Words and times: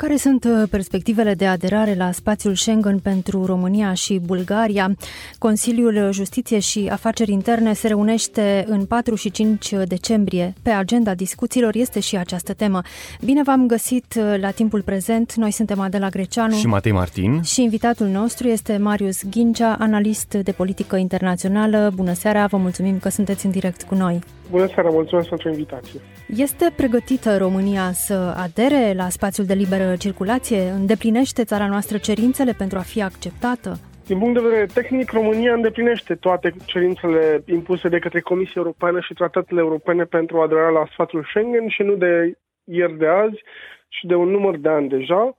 Care 0.00 0.16
sunt 0.16 0.44
uh, 0.44 0.68
perspectivele 0.70 1.34
de 1.34 1.46
aderare 1.46 1.94
la 1.94 2.12
spațiul 2.12 2.54
Schengen 2.54 2.98
pentru 2.98 3.44
România 3.44 3.94
și 3.94 4.20
Bulgaria? 4.24 4.96
Consiliul 5.38 6.12
Justiție 6.12 6.58
și 6.58 6.88
Afaceri 6.90 7.32
Interne 7.32 7.72
se 7.72 7.86
reunește 7.86 8.64
în 8.68 8.84
4 8.84 9.14
și 9.14 9.30
5 9.30 9.74
decembrie. 9.84 10.52
Pe 10.62 10.70
agenda 10.70 11.14
discuțiilor 11.14 11.74
este 11.74 12.00
și 12.00 12.16
această 12.16 12.52
temă. 12.52 12.82
Bine 13.24 13.42
v-am 13.42 13.66
găsit 13.66 14.14
uh, 14.16 14.40
la 14.40 14.50
timpul 14.50 14.82
prezent. 14.82 15.34
Noi 15.34 15.50
suntem 15.50 15.80
Adela 15.80 16.08
Greceanu 16.08 16.54
și 16.54 16.66
Matei 16.66 16.92
Martin. 16.92 17.42
Și 17.42 17.62
invitatul 17.62 18.06
nostru 18.06 18.48
este 18.48 18.76
Marius 18.76 19.22
Ghincea, 19.30 19.76
analist 19.78 20.34
de 20.34 20.52
politică 20.52 20.96
internațională. 20.96 21.92
Bună 21.94 22.12
seara, 22.12 22.46
vă 22.46 22.56
mulțumim 22.56 22.98
că 22.98 23.08
sunteți 23.08 23.44
în 23.44 23.50
direct 23.50 23.82
cu 23.82 23.94
noi. 23.94 24.20
Bună 24.50 24.66
seara, 24.66 24.88
mulțumesc 24.88 25.28
pentru 25.28 25.48
invitație. 25.48 26.00
Este 26.28 26.72
pregătită 26.76 27.36
România 27.36 27.92
să 27.92 28.34
adere 28.36 28.92
la 28.96 29.08
spațiul 29.08 29.46
de 29.46 29.54
liberă 29.54 29.96
circulație? 29.96 30.60
Îndeplinește 30.80 31.44
țara 31.44 31.66
noastră 31.66 31.98
cerințele 31.98 32.52
pentru 32.52 32.78
a 32.78 32.80
fi 32.80 33.02
acceptată? 33.02 33.70
Din 34.06 34.18
punct 34.18 34.34
de 34.34 34.48
vedere 34.48 34.66
tehnic, 34.66 35.10
România 35.12 35.52
îndeplinește 35.54 36.14
toate 36.14 36.54
cerințele 36.64 37.42
impuse 37.46 37.88
de 37.88 37.98
către 37.98 38.20
Comisia 38.20 38.52
Europeană 38.56 39.00
și 39.00 39.14
tratatele 39.14 39.60
europene 39.60 40.04
pentru 40.04 40.40
aderarea 40.40 40.78
la 40.80 40.88
spațiul 40.92 41.24
Schengen 41.24 41.68
și 41.68 41.82
nu 41.82 41.94
de 41.94 42.38
ieri 42.64 42.98
de 42.98 43.06
azi 43.06 43.42
și 43.88 44.06
de 44.06 44.14
un 44.14 44.28
număr 44.28 44.56
de 44.56 44.68
ani 44.68 44.88
deja. 44.88 45.38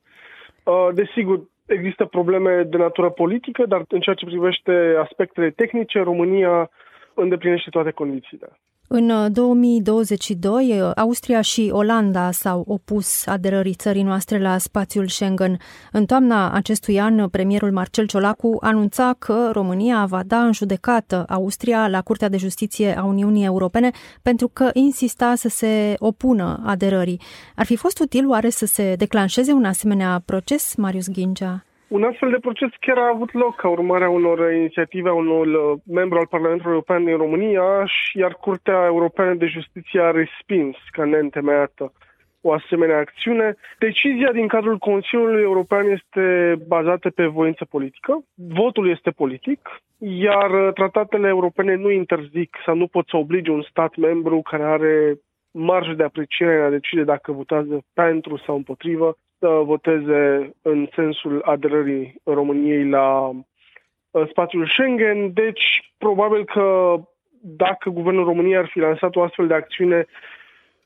Uh, 0.64 0.88
desigur, 0.94 1.42
există 1.66 2.06
probleme 2.06 2.64
de 2.64 2.78
natură 2.78 3.10
politică, 3.10 3.66
dar 3.66 3.84
în 3.88 4.00
ceea 4.00 4.16
ce 4.16 4.26
privește 4.26 4.96
aspectele 5.00 5.50
tehnice, 5.50 6.00
România 6.00 6.70
îndeplinește 7.14 7.70
toate 7.70 7.92
condițiile. 7.92 8.48
În 8.94 9.34
2022, 9.34 10.82
uh, 10.82 10.92
Austria 10.96 11.42
și 11.42 11.70
Olanda 11.74 12.32
s-au 12.32 12.64
opus 12.68 13.26
aderării 13.28 13.74
țării 13.74 14.04
noastre 14.04 14.40
la 14.40 14.58
spațiul 14.58 15.08
Schengen. 15.08 15.58
În 15.92 16.06
toamna 16.06 16.52
acestui 16.52 17.00
an, 17.00 17.30
premierul 17.30 17.72
Marcel 17.72 18.06
Ciolacu 18.06 18.58
anunța 18.60 19.16
că 19.20 19.50
România 19.54 20.06
va 20.06 20.24
da 20.24 20.44
în 20.44 20.54
judecată 20.54 21.26
Austria 21.30 21.88
la 21.88 22.02
Curtea 22.02 22.30
de 22.30 22.38
Justiție 22.38 22.98
a 22.98 23.04
Uniunii 23.04 23.46
Europene 23.46 23.92
pentru 24.22 24.48
că 24.48 24.70
insista 24.74 25.36
să 25.36 25.50
se 25.50 25.96
opună 25.98 26.64
aderării. 26.66 27.22
Ar 27.56 27.66
fi 27.66 27.76
fost 27.76 28.00
util 28.00 28.30
oare 28.30 28.50
să 28.50 28.66
se 28.66 28.96
declanșeze 28.96 29.52
un 29.52 29.66
asemenea 29.66 30.22
proces, 30.26 30.76
Marius 30.76 31.08
Ghincea? 31.08 31.66
Un 31.92 32.04
astfel 32.04 32.30
de 32.30 32.40
proces 32.40 32.70
chiar 32.80 32.98
a 32.98 33.12
avut 33.14 33.34
loc 33.34 33.56
ca 33.56 33.68
urmare 33.68 34.04
a 34.04 34.10
unor 34.10 34.54
inițiative 34.54 35.10
a 35.10 35.14
unor 35.14 35.48
uh, 35.48 35.80
membru 35.86 36.18
al 36.18 36.28
Parlamentului 36.28 36.72
European 36.72 37.04
din 37.04 37.18
România, 37.18 37.86
și 37.86 38.18
iar 38.18 38.34
Curtea 38.34 38.86
Europeană 38.86 39.34
de 39.34 39.46
Justiție 39.46 40.02
a 40.02 40.12
respins 40.12 40.76
ca 40.92 41.06
neîntemeiată 41.06 41.94
o 42.42 42.52
asemenea 42.52 42.98
acțiune. 42.98 43.56
Decizia 43.80 44.32
din 44.32 44.48
cadrul 44.48 44.78
Consiliului 44.78 45.42
European 45.42 45.86
este 45.86 46.56
bazată 46.68 47.10
pe 47.10 47.26
voință 47.26 47.66
politică. 47.66 48.24
Votul 48.36 48.90
este 48.90 49.10
politic, 49.10 49.70
iar 49.98 50.52
uh, 50.52 50.74
tratatele 50.74 51.28
europene 51.28 51.76
nu 51.76 51.90
interzic 51.90 52.58
sau 52.66 52.76
nu 52.76 52.88
pot 52.88 53.08
să 53.08 53.18
oblige 53.18 53.52
un 53.52 53.62
stat 53.70 53.96
membru 53.96 54.42
care 54.42 54.64
are 54.64 55.20
marjă 55.52 55.94
de 55.94 56.04
apreciere 56.04 56.58
în 56.58 56.64
a 56.64 56.70
decide 56.70 57.04
dacă 57.04 57.32
votează 57.32 57.84
pentru 57.94 58.38
sau 58.38 58.56
împotrivă 58.56 59.18
să 59.42 59.48
voteze 59.48 60.54
în 60.62 60.88
sensul 60.96 61.42
aderării 61.46 62.22
României 62.24 62.90
la 62.90 63.30
uh, 63.30 64.28
spațiul 64.30 64.68
Schengen. 64.68 65.34
Deci, 65.34 65.94
probabil 65.98 66.46
că 66.46 66.96
dacă 67.42 67.90
guvernul 67.90 68.24
României 68.24 68.58
ar 68.58 68.68
fi 68.68 68.80
lansat 68.80 69.16
o 69.16 69.22
astfel 69.22 69.48
de 69.48 69.54
acțiune, 69.54 70.06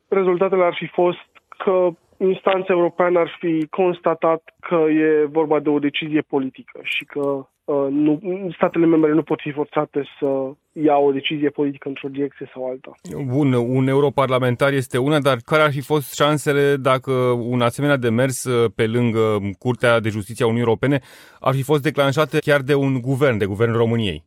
rezultatele 0.08 0.64
ar 0.64 0.74
fi 0.74 0.88
fost 0.88 1.30
că 1.58 1.90
instanța 2.18 2.74
europeană 2.74 3.20
ar 3.20 3.36
fi 3.40 3.68
constatat 3.70 4.54
că 4.60 4.76
e 4.76 5.26
vorba 5.26 5.60
de 5.60 5.70
o 5.70 5.80
decizie 5.80 6.22
politică 6.22 6.80
și 6.84 7.06
că 7.06 7.20
uh, 7.20 7.46
nu, 7.90 8.20
statele 8.56 8.86
membre 8.86 9.14
nu 9.14 9.24
pot 9.24 9.40
fi 9.42 9.52
forțate 9.52 10.04
să 10.20 10.26
ia 10.72 10.96
o 10.98 11.12
decizie 11.12 11.50
politică 11.50 11.88
într-o 11.88 12.08
direcție 12.10 12.50
sau 12.54 12.70
alta. 12.70 12.92
Bun, 13.26 13.54
un 13.54 13.88
europarlamentar 13.88 14.74
este 14.74 14.98
una, 14.98 15.20
dar 15.20 15.38
care 15.46 15.62
ar 15.62 15.72
fi 15.72 15.82
fost 15.82 16.16
șansele 16.16 16.76
dacă 16.76 17.12
un 17.50 17.62
asemenea 17.62 17.98
demers 17.98 18.44
uh, 18.44 18.72
pe 18.76 18.88
lângă 18.88 19.40
Curtea 19.60 20.00
de 20.00 20.10
Justiție 20.10 20.44
a 20.44 20.48
Uniunii 20.48 20.68
Europene 20.68 21.00
ar 21.40 21.54
fi 21.54 21.64
fost 21.64 21.82
declanșate 21.82 22.40
chiar 22.40 22.62
de 22.62 22.76
un 22.76 23.02
guvern, 23.02 23.38
de 23.38 23.46
guvernul 23.46 23.78
României? 23.78 24.24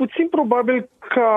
Puțin 0.00 0.28
probabil 0.28 0.88
ca 1.08 1.32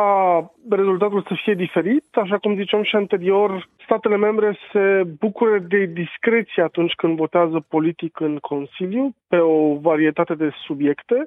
rezultatul 0.70 1.24
să 1.28 1.34
fie 1.44 1.54
diferit, 1.54 2.04
așa 2.12 2.38
cum 2.38 2.56
ziceam 2.56 2.84
și 2.84 2.96
anterior, 2.96 3.70
statele 3.84 4.18
membre 4.18 4.58
se 4.72 5.04
bucură 5.20 5.60
de 5.60 5.86
discreție 5.86 6.64
atunci 6.64 6.94
când 6.94 7.18
votează 7.18 7.66
politic 7.68 8.20
în 8.20 8.38
Consiliu 8.38 9.16
pe 9.28 9.38
o 9.38 9.76
varietate 9.76 10.36
de 10.36 10.50
subiecte 10.66 11.26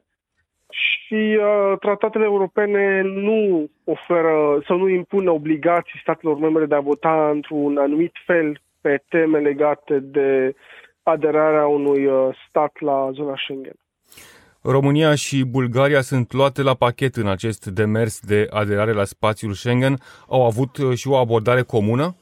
și 0.70 1.38
uh, 1.40 1.78
tratatele 1.78 2.24
europene 2.24 3.02
nu 3.02 3.68
oferă 3.84 4.62
sau 4.66 4.76
nu 4.76 4.88
impun 4.88 5.26
obligații 5.26 6.00
statelor 6.00 6.38
membre 6.38 6.66
de 6.66 6.74
a 6.74 6.80
vota 6.80 7.30
într-un 7.30 7.78
anumit 7.78 8.12
fel 8.26 8.60
pe 8.80 9.02
teme 9.08 9.38
legate 9.38 9.98
de 9.98 10.54
aderarea 11.02 11.66
unui 11.66 12.06
uh, 12.06 12.28
stat 12.48 12.80
la 12.80 13.10
zona 13.12 13.34
Schengen. 13.36 13.76
România 14.68 15.14
și 15.14 15.44
Bulgaria 15.44 16.00
sunt 16.00 16.32
luate 16.32 16.62
la 16.62 16.74
pachet 16.74 17.14
în 17.14 17.28
acest 17.28 17.66
demers 17.66 18.20
de 18.20 18.46
aderare 18.50 18.92
la 18.92 19.04
spațiul 19.04 19.52
Schengen. 19.52 19.96
Au 20.28 20.44
avut 20.44 20.76
uh, 20.76 20.96
și 20.96 21.08
o 21.08 21.16
abordare 21.16 21.62
comună? 21.62 22.16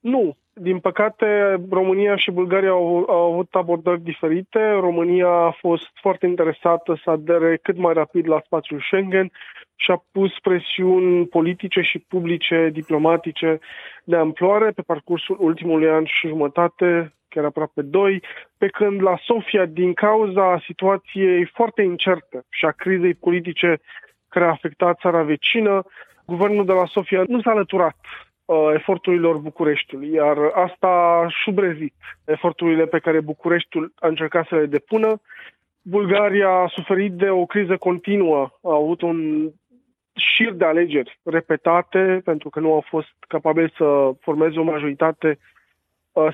Nu. 0.00 0.36
Din 0.52 0.78
păcate, 0.78 1.26
România 1.70 2.16
și 2.16 2.30
Bulgaria 2.30 2.70
au, 2.70 3.04
au 3.08 3.32
avut 3.32 3.48
abordări 3.50 4.00
diferite. 4.00 4.70
România 4.80 5.28
a 5.28 5.56
fost 5.60 5.90
foarte 5.94 6.26
interesată 6.26 7.00
să 7.04 7.10
adere 7.10 7.58
cât 7.62 7.76
mai 7.76 7.92
rapid 7.92 8.28
la 8.28 8.42
spațiul 8.44 8.80
Schengen 8.80 9.30
și 9.74 9.90
a 9.90 10.04
pus 10.12 10.30
presiuni 10.42 11.26
politice 11.26 11.80
și 11.80 11.98
publice, 11.98 12.70
diplomatice 12.72 13.58
de 14.04 14.16
amploare 14.16 14.70
pe 14.70 14.82
parcursul 14.82 15.36
ultimului 15.40 15.88
an 15.88 16.04
și 16.04 16.28
jumătate 16.28 17.15
chiar 17.36 17.44
aproape 17.44 17.82
doi, 17.82 18.22
pe 18.58 18.66
când 18.66 19.02
la 19.02 19.16
Sofia, 19.24 19.64
din 19.64 19.92
cauza 19.92 20.62
situației 20.64 21.44
foarte 21.44 21.82
incerte 21.82 22.44
și 22.48 22.64
a 22.64 22.70
crizei 22.70 23.14
politice 23.14 23.80
care 24.28 24.44
a 24.44 24.48
afectat 24.50 24.98
țara 25.00 25.22
vecină, 25.22 25.82
guvernul 26.26 26.64
de 26.64 26.72
la 26.72 26.86
Sofia 26.86 27.24
nu 27.26 27.40
s-a 27.40 27.50
alăturat 27.50 27.96
uh, 28.44 28.70
eforturilor 28.74 29.36
Bucureștiului, 29.38 30.12
iar 30.12 30.36
asta 30.54 30.86
a 30.86 31.28
șubrezit 31.28 31.94
eforturile 32.24 32.86
pe 32.86 32.98
care 32.98 33.20
Bucureștiul 33.20 33.92
a 33.96 34.08
încercat 34.08 34.46
să 34.46 34.54
le 34.54 34.66
depună. 34.66 35.20
Bulgaria 35.82 36.48
a 36.48 36.72
suferit 36.74 37.12
de 37.12 37.30
o 37.30 37.46
criză 37.46 37.76
continuă, 37.76 38.50
a 38.62 38.74
avut 38.74 39.00
un 39.02 39.50
șir 40.14 40.52
de 40.52 40.64
alegeri 40.64 41.18
repetate 41.22 42.20
pentru 42.24 42.50
că 42.50 42.60
nu 42.60 42.72
au 42.72 42.84
fost 42.88 43.14
capabili 43.28 43.72
să 43.76 44.10
formeze 44.20 44.58
o 44.58 44.62
majoritate 44.62 45.28
Uh, 45.28 45.55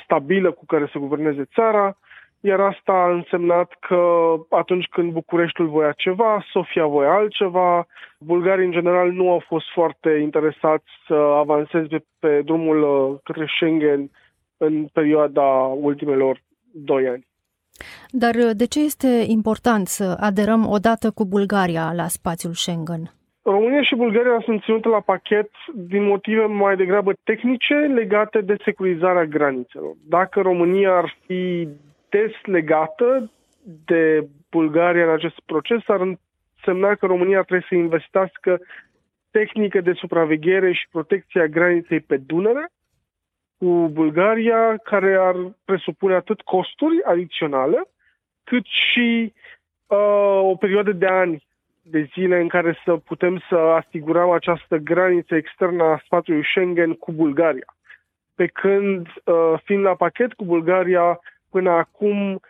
stabilă 0.05 0.51
cu 0.53 0.67
care 0.67 0.89
să 0.93 0.99
guverneze 0.99 1.45
țara, 1.55 1.97
iar 2.41 2.61
asta 2.61 2.93
a 2.93 3.13
însemnat 3.13 3.77
că 3.81 4.35
atunci 4.49 4.87
când 4.87 5.13
Bucureștiul 5.13 5.69
voia 5.69 5.93
ceva, 5.93 6.45
Sofia 6.51 6.87
voia 6.87 7.13
altceva, 7.13 7.87
bulgarii 8.19 8.65
în 8.65 8.71
general 8.71 9.13
nu 9.13 9.31
au 9.31 9.43
fost 9.47 9.67
foarte 9.75 10.11
interesați 10.11 10.85
să 11.07 11.15
avanseze 11.15 12.05
pe 12.19 12.43
drumul 12.45 12.83
uh, 12.83 13.19
către 13.23 13.47
Schengen 13.57 14.11
în 14.57 14.87
perioada 14.93 15.49
ultimelor 15.81 16.43
doi 16.73 17.09
ani. 17.09 17.27
Dar 18.11 18.35
uh, 18.35 18.51
de 18.53 18.67
ce 18.67 18.85
este 18.85 19.25
important 19.27 19.87
să 19.87 20.17
aderăm 20.21 20.69
odată 20.69 21.11
cu 21.11 21.25
Bulgaria 21.25 21.93
la 21.93 22.09
spațiul 22.09 22.53
Schengen? 22.53 23.13
România 23.43 23.83
și 23.83 23.95
Bulgaria 23.95 24.41
sunt 24.45 24.63
ținute 24.63 24.89
la 24.89 25.01
pachet 25.01 25.51
din 25.75 26.05
motive 26.05 26.45
mai 26.45 26.77
degrabă 26.77 27.13
tehnice 27.25 27.75
legate 27.75 28.41
de 28.41 28.57
securizarea 28.65 29.25
granițelor. 29.25 29.95
Dacă 30.09 30.41
România 30.41 30.97
ar 30.97 31.17
fi 31.27 31.69
deslegată 32.09 33.31
de 33.85 34.27
Bulgaria 34.51 35.05
în 35.05 35.11
acest 35.13 35.41
proces, 35.47 35.81
ar 35.87 36.01
însemna 36.01 36.95
că 36.95 37.07
România 37.07 37.43
trebuie 37.43 37.67
să 37.69 37.75
investească 37.75 38.61
tehnică 39.31 39.81
de 39.81 39.93
supraveghere 39.93 40.73
și 40.73 40.89
protecția 40.91 41.47
graniței 41.47 42.01
pe 42.01 42.17
Dunăre 42.17 42.71
cu 43.59 43.89
Bulgaria, 43.93 44.77
care 44.77 45.17
ar 45.17 45.37
presupune 45.65 46.15
atât 46.15 46.41
costuri 46.41 47.03
adiționale, 47.05 47.83
cât 48.45 48.65
și 48.65 49.33
uh, 49.87 50.41
o 50.43 50.57
perioadă 50.57 50.93
de 50.93 51.07
ani 51.07 51.47
de 51.83 52.09
zile 52.13 52.41
în 52.41 52.49
care 52.49 52.79
să 52.85 52.97
putem 52.97 53.43
să 53.49 53.57
asigurăm 53.57 54.31
această 54.31 54.77
graniță 54.77 55.35
externă 55.35 55.83
a 55.83 56.03
spațiului 56.05 56.45
Schengen 56.45 56.93
cu 56.93 57.13
Bulgaria. 57.13 57.75
Pe 58.35 58.47
când, 58.47 59.07
uh, 59.25 59.55
fiind 59.65 59.83
la 59.83 59.95
pachet 59.95 60.33
cu 60.33 60.45
Bulgaria, 60.45 61.21
până 61.51 61.71
acum 61.71 62.41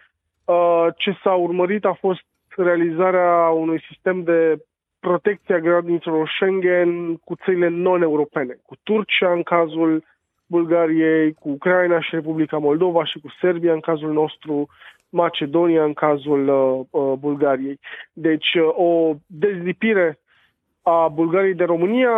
Uh, 0.45 0.87
ce 0.97 1.17
s-a 1.23 1.35
urmărit 1.35 1.85
a 1.85 1.93
fost 1.93 2.23
realizarea 2.57 3.49
unui 3.49 3.85
sistem 3.89 4.23
de 4.23 4.59
protecție 5.01 5.55
a 5.55 5.59
granițelor 5.59 6.29
Schengen 6.29 7.17
cu 7.17 7.35
țările 7.45 7.69
non-europene, 7.69 8.59
cu 8.67 8.77
Turcia 8.83 9.33
în 9.33 9.43
cazul 9.43 10.05
Bulgariei, 10.55 11.33
cu 11.33 11.49
Ucraina 11.49 12.01
și 12.01 12.15
Republica 12.15 12.59
Moldova 12.59 13.05
și 13.05 13.19
cu 13.19 13.29
Serbia 13.41 13.73
în 13.73 13.81
cazul 13.81 14.13
nostru, 14.13 14.69
Macedonia 15.09 15.85
în 15.85 15.93
cazul 15.93 16.43
uh, 16.49 17.03
uh, 17.03 17.19
Bulgariei. 17.19 17.79
Deci 18.13 18.55
uh, 18.55 18.69
o 18.87 19.15
dezlipire 19.27 20.19
a 20.83 21.09
Bulgariei 21.09 21.55
de 21.55 21.65
România 21.65 22.17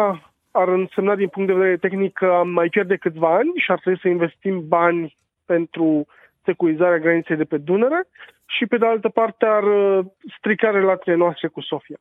ar 0.50 0.68
însemna 0.68 1.14
din 1.14 1.28
punct 1.28 1.48
de 1.48 1.54
vedere 1.54 1.76
tehnic 1.76 2.12
că 2.12 2.26
am 2.26 2.48
mai 2.48 2.68
pierde 2.68 2.96
câțiva 2.96 3.34
ani 3.34 3.52
și 3.56 3.70
ar 3.70 3.78
trebui 3.78 4.00
să 4.00 4.08
investim 4.08 4.68
bani 4.68 5.16
pentru 5.46 6.06
securizarea 6.44 6.98
graniței 6.98 7.36
de 7.36 7.44
pe 7.44 7.56
Dunăre 7.56 8.02
și 8.46 8.66
pe 8.66 8.76
de 8.76 8.86
altă 8.86 9.08
parte 9.08 9.44
ar 9.46 9.62
uh, 9.62 10.04
strica 10.38 10.70
relațiile 10.70 11.16
noastre 11.16 11.48
cu 11.48 11.60
Sofia. 11.60 11.98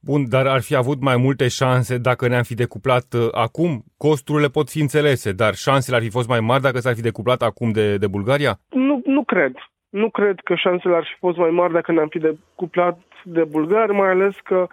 Bun, 0.00 0.28
dar 0.28 0.46
ar 0.46 0.62
fi 0.62 0.74
avut 0.76 1.00
mai 1.00 1.16
multe 1.16 1.48
șanse 1.48 1.98
dacă 1.98 2.28
ne-am 2.28 2.42
fi 2.42 2.54
decuplat 2.54 3.12
uh, 3.12 3.28
acum? 3.32 3.84
Costurile 3.96 4.48
pot 4.48 4.68
fi 4.70 4.80
înțelese, 4.80 5.32
dar 5.32 5.54
șansele 5.54 5.96
ar 5.96 6.02
fi 6.02 6.10
fost 6.10 6.28
mai 6.28 6.40
mari 6.40 6.62
dacă 6.62 6.78
s-ar 6.78 6.94
fi 6.94 7.00
decuplat 7.00 7.42
acum 7.42 7.70
de, 7.72 7.96
de 7.96 8.06
Bulgaria? 8.06 8.58
Nu, 8.70 9.02
nu 9.04 9.24
cred. 9.24 9.52
Nu 9.88 10.10
cred 10.10 10.40
că 10.44 10.54
șansele 10.54 10.94
ar 10.94 11.04
fi 11.04 11.18
fost 11.18 11.36
mai 11.36 11.50
mari 11.50 11.72
dacă 11.72 11.92
ne-am 11.92 12.08
fi 12.08 12.18
decuplat 12.18 12.98
de 13.24 13.44
bulgari, 13.44 13.92
mai 13.92 14.08
ales 14.08 14.36
că 14.42 14.66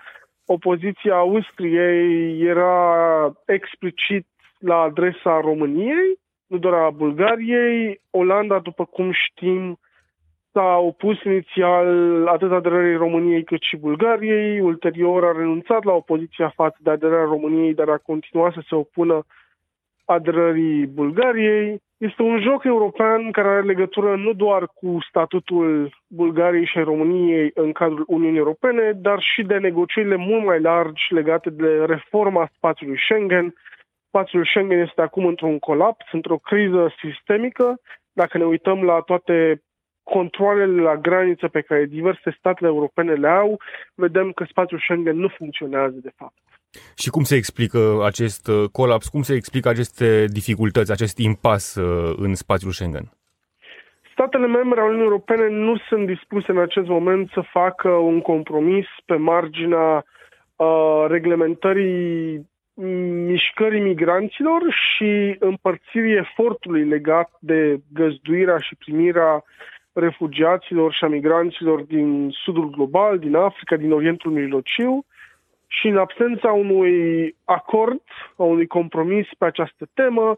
opoziția 0.45 1.15
Austriei 1.15 2.41
era 2.41 2.75
explicit 3.45 4.27
la 4.59 4.75
adresa 4.75 5.39
României, 5.41 6.19
nu 6.47 6.57
doar 6.57 6.73
a 6.73 6.89
Bulgariei. 6.89 8.01
Olanda, 8.09 8.59
după 8.59 8.85
cum 8.85 9.11
știm, 9.11 9.79
s-a 10.53 10.77
opus 10.77 11.23
inițial 11.23 12.27
atât 12.27 12.51
aderării 12.51 12.95
României 12.95 13.43
cât 13.43 13.61
și 13.61 13.77
Bulgariei, 13.77 14.59
ulterior 14.59 15.25
a 15.25 15.37
renunțat 15.37 15.83
la 15.83 15.91
opoziția 15.91 16.53
față 16.55 16.77
de 16.79 16.89
aderarea 16.89 17.23
României, 17.23 17.73
dar 17.73 17.89
a 17.89 17.97
continuat 17.97 18.53
să 18.53 18.61
se 18.67 18.75
opună 18.75 19.25
aderării 20.05 20.85
Bulgariei. 20.85 21.81
Este 21.97 22.21
un 22.21 22.41
joc 22.41 22.63
european 22.63 23.31
care 23.31 23.47
are 23.47 23.61
legătură 23.61 24.15
nu 24.15 24.33
doar 24.33 24.67
cu 24.73 24.97
statutul 25.09 25.89
Bulgariei 26.07 26.65
și 26.65 26.79
României 26.79 27.51
în 27.53 27.71
cadrul 27.71 28.03
Uniunii 28.07 28.37
Europene, 28.37 28.91
dar 28.95 29.19
și 29.21 29.43
de 29.43 29.57
negocierile 29.57 30.15
mult 30.15 30.45
mai 30.45 30.61
largi 30.61 31.13
legate 31.13 31.49
de 31.49 31.85
reforma 31.85 32.49
spațiului 32.55 32.99
Schengen. 32.99 33.53
Spațiul 34.07 34.45
Schengen 34.45 34.79
este 34.79 35.01
acum 35.01 35.25
într-un 35.25 35.59
colaps, 35.59 36.05
într-o 36.11 36.37
criză 36.37 36.93
sistemică. 37.03 37.79
Dacă 38.13 38.37
ne 38.37 38.43
uităm 38.43 38.83
la 38.83 38.99
toate 38.99 39.61
controlele 40.03 40.81
la 40.81 40.95
graniță 40.95 41.47
pe 41.47 41.61
care 41.61 41.85
diverse 41.85 42.35
statele 42.37 42.69
europene 42.69 43.13
le 43.13 43.27
au, 43.27 43.59
vedem 43.93 44.31
că 44.31 44.45
spațiul 44.49 44.79
Schengen 44.79 45.17
nu 45.17 45.27
funcționează 45.27 45.95
de 46.01 46.11
fapt. 46.15 46.37
Și 46.97 47.09
cum 47.09 47.23
se 47.23 47.35
explică 47.35 48.01
acest 48.05 48.47
uh, 48.47 48.69
colaps, 48.71 49.07
cum 49.07 49.21
se 49.21 49.33
explică 49.33 49.69
aceste 49.69 50.25
dificultăți, 50.25 50.91
acest 50.91 51.17
impas 51.17 51.75
uh, 51.75 52.13
în 52.17 52.35
spațiul 52.35 52.71
Schengen? 52.71 53.11
Statele 54.11 54.47
membre 54.47 54.79
ale 54.79 54.89
Uniunii 54.89 55.09
Europene 55.09 55.49
nu 55.49 55.77
sunt 55.77 56.05
dispuse 56.05 56.51
în 56.51 56.57
acest 56.57 56.87
moment 56.87 57.29
să 57.33 57.41
facă 57.51 57.89
un 57.89 58.21
compromis 58.21 58.85
pe 59.05 59.15
marginea 59.15 60.05
uh, 60.55 61.05
reglementării 61.07 62.49
mișcării 63.25 63.81
migranților 63.81 64.61
și 64.69 65.35
împărțirii 65.39 66.17
efortului 66.17 66.83
legat 66.83 67.29
de 67.39 67.79
găzduirea 67.93 68.57
și 68.57 68.75
primirea 68.75 69.43
refugiaților 69.93 70.93
și 70.93 71.03
a 71.03 71.07
migranților 71.07 71.81
din 71.81 72.29
sudul 72.43 72.69
global, 72.69 73.19
din 73.19 73.35
Africa, 73.35 73.75
din 73.75 73.91
Orientul 73.91 74.31
Mijlociu 74.31 75.05
și 75.67 75.87
în 75.87 75.97
absența 75.97 76.51
unui 76.51 77.35
acord, 77.43 78.01
a 78.35 78.43
unui 78.43 78.67
compromis 78.67 79.27
pe 79.37 79.45
această 79.45 79.87
temă, 79.93 80.37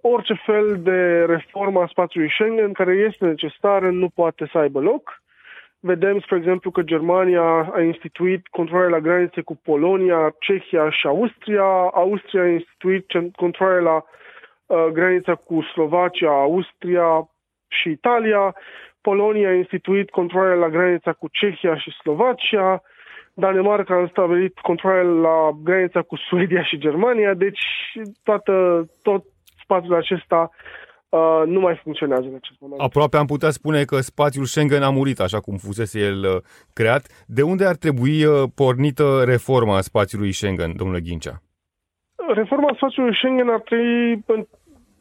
orice 0.00 0.34
fel 0.46 0.82
de 0.82 1.24
reformă 1.24 1.80
a 1.80 1.86
spațiului 1.86 2.30
Schengen 2.30 2.72
care 2.72 2.92
este 2.92 3.24
necesară 3.26 3.90
nu 3.90 4.08
poate 4.08 4.48
să 4.52 4.58
aibă 4.58 4.80
loc. 4.80 5.22
Vedem, 5.80 6.20
spre 6.20 6.36
exemplu, 6.36 6.70
că 6.70 6.82
Germania 6.82 7.70
a 7.72 7.80
instituit 7.80 8.46
controle 8.46 8.88
la 8.88 9.00
granițe 9.00 9.40
cu 9.40 9.56
Polonia, 9.56 10.34
Cehia 10.38 10.90
și 10.90 11.06
Austria. 11.06 11.64
Austria 11.92 12.42
a 12.42 12.46
instituit 12.48 13.06
controle 13.36 13.80
la 13.80 14.04
uh, 14.66 14.86
granița 14.92 15.34
cu 15.34 15.62
Slovacia, 15.62 16.30
Austria, 16.30 17.28
și 17.82 17.88
Italia, 17.90 18.54
Polonia 19.00 19.48
a 19.48 19.54
instituit 19.54 20.10
controle 20.10 20.54
la 20.54 20.68
granița 20.68 21.12
cu 21.12 21.28
Cehia 21.32 21.76
și 21.76 21.90
Slovacia, 21.90 22.82
Danemarca 23.34 23.94
a 23.94 24.08
stabilit 24.10 24.58
controle 24.58 25.02
la 25.02 25.50
granița 25.62 26.02
cu 26.02 26.16
Suedia 26.16 26.62
și 26.62 26.78
Germania, 26.78 27.34
deci 27.34 27.60
toată, 28.22 28.86
tot 29.02 29.24
spațiul 29.62 29.94
acesta 29.94 30.50
uh, 31.08 31.42
nu 31.46 31.60
mai 31.60 31.80
funcționează 31.82 32.26
în 32.26 32.34
acest 32.34 32.60
moment. 32.60 32.80
Aproape 32.80 33.16
am 33.16 33.26
putea 33.26 33.50
spune 33.50 33.84
că 33.84 33.96
spațiul 34.00 34.44
Schengen 34.44 34.82
a 34.82 34.90
murit 34.90 35.20
așa 35.20 35.40
cum 35.40 35.56
fusese 35.56 36.00
el 36.00 36.18
uh, 36.24 36.42
creat. 36.72 37.24
De 37.26 37.42
unde 37.42 37.64
ar 37.66 37.76
trebui 37.76 38.24
uh, 38.24 38.42
pornită 38.54 39.22
reforma 39.24 39.80
spațiului 39.80 40.32
Schengen, 40.32 40.76
domnule 40.76 41.00
Ghincea? 41.00 41.42
Reforma 42.34 42.72
spațiului 42.76 43.14
Schengen 43.14 43.48
ar 43.48 43.60
trebui 43.60 44.24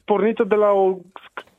pornită 0.06 0.44
de 0.44 0.56
la 0.56 0.71
o 0.71 0.98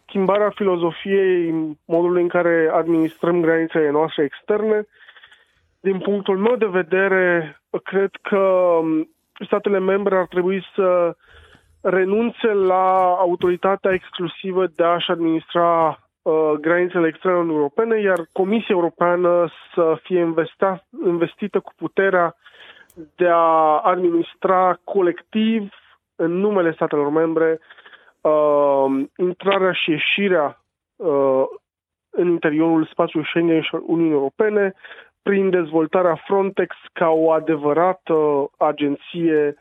schimbarea 0.06 0.50
filozofiei 0.54 1.54
modului 1.84 2.22
în 2.22 2.28
care 2.28 2.70
administrăm 2.72 3.40
granițele 3.40 3.90
noastre 3.90 4.22
externe. 4.24 4.86
Din 5.80 5.98
punctul 5.98 6.38
meu 6.38 6.56
de 6.56 6.66
vedere, 6.66 7.56
cred 7.82 8.10
că 8.22 8.38
um, 8.38 9.10
statele 9.44 9.78
membre 9.78 10.16
ar 10.16 10.26
trebui 10.26 10.64
să 10.74 11.16
renunțe 11.80 12.46
la 12.46 13.16
autoritatea 13.18 13.92
exclusivă 13.92 14.66
de 14.66 14.84
a-și 14.84 15.10
administra 15.10 15.98
uh, 16.22 16.52
granițele 16.60 17.06
externe 17.08 17.52
europene, 17.52 18.00
iar 18.00 18.18
Comisia 18.32 18.74
Europeană 18.74 19.48
să 19.74 19.98
fie 20.02 20.34
investită 21.06 21.60
cu 21.60 21.72
puterea 21.76 22.36
de 23.16 23.28
a 23.28 23.78
administra 23.82 24.78
colectiv 24.84 25.68
în 26.16 26.32
numele 26.32 26.72
statelor 26.72 27.10
membre 27.10 27.58
uh, 27.60 27.84
intrarea 29.16 29.72
și 29.72 29.90
ieșirea 29.90 30.62
uh, 30.96 31.44
în 32.10 32.28
interiorul 32.28 32.86
spațiului 32.86 33.28
Schengen 33.28 33.62
și 33.62 33.74
Uniunii 33.86 34.12
Europene 34.12 34.74
prin 35.22 35.50
dezvoltarea 35.50 36.22
Frontex 36.26 36.76
ca 36.92 37.08
o 37.08 37.30
adevărată 37.30 38.50
agenție 38.58 39.54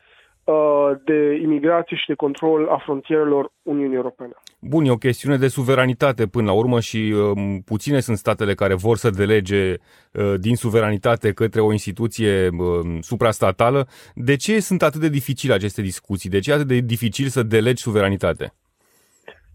uh, 0.44 0.90
de 1.04 1.34
imigrație 1.42 1.96
și 1.96 2.06
de 2.06 2.14
control 2.14 2.68
a 2.68 2.76
frontierelor 2.76 3.50
Uniunii 3.62 3.96
Europene. 3.96 4.32
Bun, 4.60 4.84
e 4.84 4.90
o 4.90 4.96
chestiune 4.96 5.36
de 5.36 5.48
suveranitate 5.48 6.26
până 6.26 6.46
la 6.46 6.52
urmă 6.52 6.80
și 6.80 6.96
uh, 6.96 7.56
puține 7.64 8.00
sunt 8.00 8.16
statele 8.16 8.54
care 8.54 8.74
vor 8.74 8.96
să 8.96 9.10
delege 9.10 9.74
uh, 10.12 10.34
din 10.38 10.56
suveranitate 10.56 11.32
către 11.32 11.60
o 11.60 11.72
instituție 11.72 12.48
uh, 12.48 12.98
suprastatală. 13.00 13.86
De 14.14 14.36
ce 14.36 14.60
sunt 14.60 14.82
atât 14.82 15.00
de 15.00 15.08
dificile 15.08 15.54
aceste 15.54 15.82
discuții? 15.82 16.30
De 16.30 16.38
ce 16.38 16.50
e 16.50 16.54
atât 16.54 16.66
de 16.66 16.78
dificil 16.78 17.26
să 17.26 17.42
delegi 17.42 17.82
suveranitate? 17.82 18.52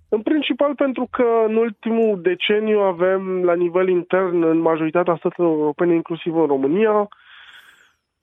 În 0.09 0.21
principal 0.21 0.75
pentru 0.75 1.07
că 1.11 1.25
în 1.47 1.55
ultimul 1.55 2.21
deceniu 2.21 2.79
avem 2.79 3.43
la 3.43 3.53
nivel 3.53 3.87
intern 3.87 4.43
în 4.43 4.57
majoritatea 4.57 5.15
statelor 5.15 5.51
europene, 5.51 5.93
inclusiv 5.93 6.35
în 6.35 6.45
România, 6.45 7.07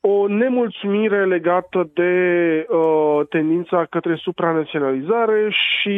o 0.00 0.28
nemulțumire 0.28 1.26
legată 1.26 1.90
de 1.94 2.12
uh, 2.68 3.26
tendința 3.28 3.86
către 3.90 4.14
supranaționalizare 4.14 5.48
și 5.50 5.96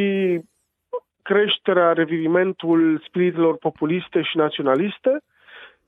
creșterea, 1.23 1.93
revivimentul 1.93 3.03
spiritelor 3.07 3.57
populiste 3.57 4.23
și 4.23 4.37
naționaliste, 4.37 5.21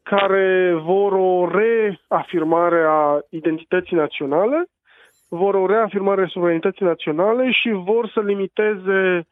care 0.02 0.74
vor 0.74 1.12
o 1.12 1.48
reafirmare 1.48 2.84
a 2.86 3.18
identității 3.28 3.96
naționale, 3.96 4.64
vor 5.28 5.54
o 5.54 5.66
reafirmare 5.66 6.22
a 6.22 6.26
suveranității 6.26 6.86
naționale 6.86 7.50
și 7.50 7.70
vor 7.70 8.08
să 8.08 8.20
limiteze 8.20 9.26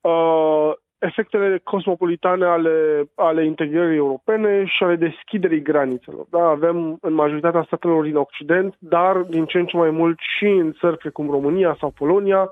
uh, 0.00 0.72
efectele 0.98 1.60
cosmopolitane 1.64 2.44
ale, 2.44 3.08
ale 3.14 3.44
integrării 3.44 3.96
europene 3.96 4.64
și 4.66 4.82
ale 4.82 4.96
deschiderii 4.96 5.62
granițelor. 5.62 6.26
Da, 6.30 6.48
avem 6.48 6.98
în 7.00 7.12
majoritatea 7.12 7.62
statelor 7.66 8.04
din 8.04 8.16
Occident, 8.16 8.74
dar 8.78 9.16
din 9.16 9.44
ce 9.44 9.58
în 9.58 9.66
ce 9.66 9.76
mai 9.76 9.90
mult 9.90 10.18
și 10.36 10.44
în 10.44 10.72
țări 10.72 10.96
precum 10.96 11.30
România 11.30 11.76
sau 11.80 11.90
Polonia, 11.98 12.50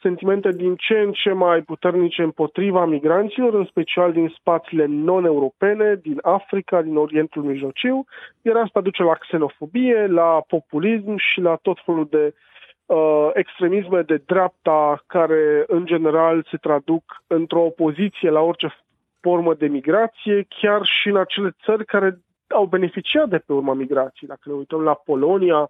sentimente 0.00 0.52
din 0.52 0.74
ce 0.76 0.98
în 0.98 1.12
ce 1.12 1.32
mai 1.32 1.62
puternice 1.62 2.22
împotriva 2.22 2.84
migranților, 2.84 3.54
în 3.54 3.64
special 3.64 4.12
din 4.12 4.34
spațiile 4.38 4.86
non-europene, 4.88 5.98
din 6.02 6.18
Africa, 6.22 6.82
din 6.82 6.96
Orientul 6.96 7.42
Mijlociu, 7.42 8.04
iar 8.42 8.56
asta 8.56 8.80
duce 8.80 9.02
la 9.02 9.14
xenofobie, 9.14 10.06
la 10.06 10.42
populism 10.46 11.16
și 11.16 11.40
la 11.40 11.58
tot 11.62 11.78
felul 11.84 12.06
de 12.10 12.34
uh, 12.86 13.30
extremisme 13.32 14.02
de 14.02 14.22
dreapta 14.26 15.04
care 15.06 15.64
în 15.66 15.84
general 15.84 16.46
se 16.50 16.56
traduc 16.56 17.02
într-o 17.26 17.64
opoziție 17.64 18.30
la 18.30 18.40
orice 18.40 18.74
formă 19.20 19.54
de 19.54 19.66
migrație, 19.66 20.46
chiar 20.48 20.80
și 20.84 21.08
în 21.08 21.16
acele 21.16 21.56
țări 21.64 21.84
care 21.84 22.18
au 22.48 22.64
beneficiat 22.64 23.28
de 23.28 23.38
pe 23.38 23.52
urma 23.52 23.74
migrației. 23.74 24.28
Dacă 24.28 24.40
ne 24.44 24.52
uităm 24.52 24.80
la 24.80 24.94
Polonia 24.94 25.68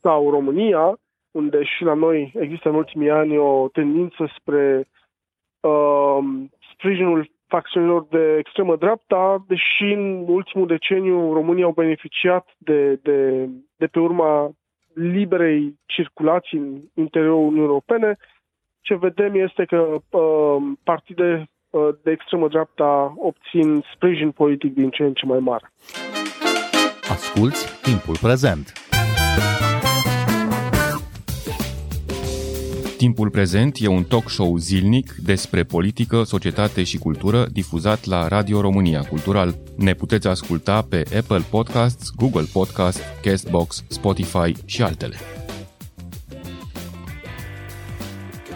sau 0.00 0.30
România, 0.30 0.98
unde 1.36 1.62
și 1.62 1.82
la 1.82 1.94
noi 1.94 2.32
există 2.40 2.68
în 2.68 2.74
ultimii 2.74 3.10
ani 3.10 3.36
o 3.36 3.68
tendință 3.72 4.32
spre 4.38 4.88
uh, 5.60 6.18
sprijinul 6.72 7.30
facțiunilor 7.46 8.06
de 8.10 8.36
extremă 8.38 8.76
dreapta, 8.76 9.44
deși 9.46 9.84
în 9.84 10.24
ultimul 10.28 10.66
deceniu 10.66 11.32
România 11.32 11.64
au 11.64 11.72
beneficiat 11.72 12.46
de, 12.58 12.94
de, 13.02 13.48
de 13.76 13.86
pe 13.86 13.98
urma 13.98 14.50
liberei 14.94 15.78
circulații 15.86 16.58
în 16.58 16.80
interiorul 16.94 17.46
Uniunii 17.46 17.68
Europene, 17.68 18.16
ce 18.80 18.94
vedem 18.94 19.34
este 19.34 19.64
că 19.64 19.78
uh, 20.10 20.62
partide 20.82 21.50
uh, 21.70 21.88
de 22.02 22.10
extremă 22.10 22.48
dreapta 22.48 23.14
obțin 23.16 23.84
sprijin 23.94 24.30
politic 24.30 24.74
din 24.74 24.90
ce 24.90 25.02
în 25.02 25.12
ce 25.12 25.26
mai 25.26 25.38
mare. 25.38 25.72
Asculți 27.08 27.82
timpul 27.82 28.16
prezent! 28.20 28.72
Timpul 32.96 33.30
prezent 33.30 33.76
e 33.80 33.86
un 33.86 34.02
talk 34.02 34.30
show 34.30 34.56
zilnic 34.56 35.14
despre 35.22 35.64
politică, 35.64 36.22
societate 36.22 36.82
și 36.82 36.98
cultură 36.98 37.46
difuzat 37.52 38.04
la 38.04 38.28
Radio 38.28 38.60
România 38.60 39.00
Cultural. 39.00 39.58
Ne 39.76 39.94
puteți 39.94 40.26
asculta 40.26 40.82
pe 40.82 41.02
Apple 41.18 41.44
Podcasts, 41.50 42.10
Google 42.16 42.46
Podcasts, 42.52 43.00
Castbox, 43.22 43.84
Spotify 43.88 44.52
și 44.64 44.82
altele. 44.82 45.16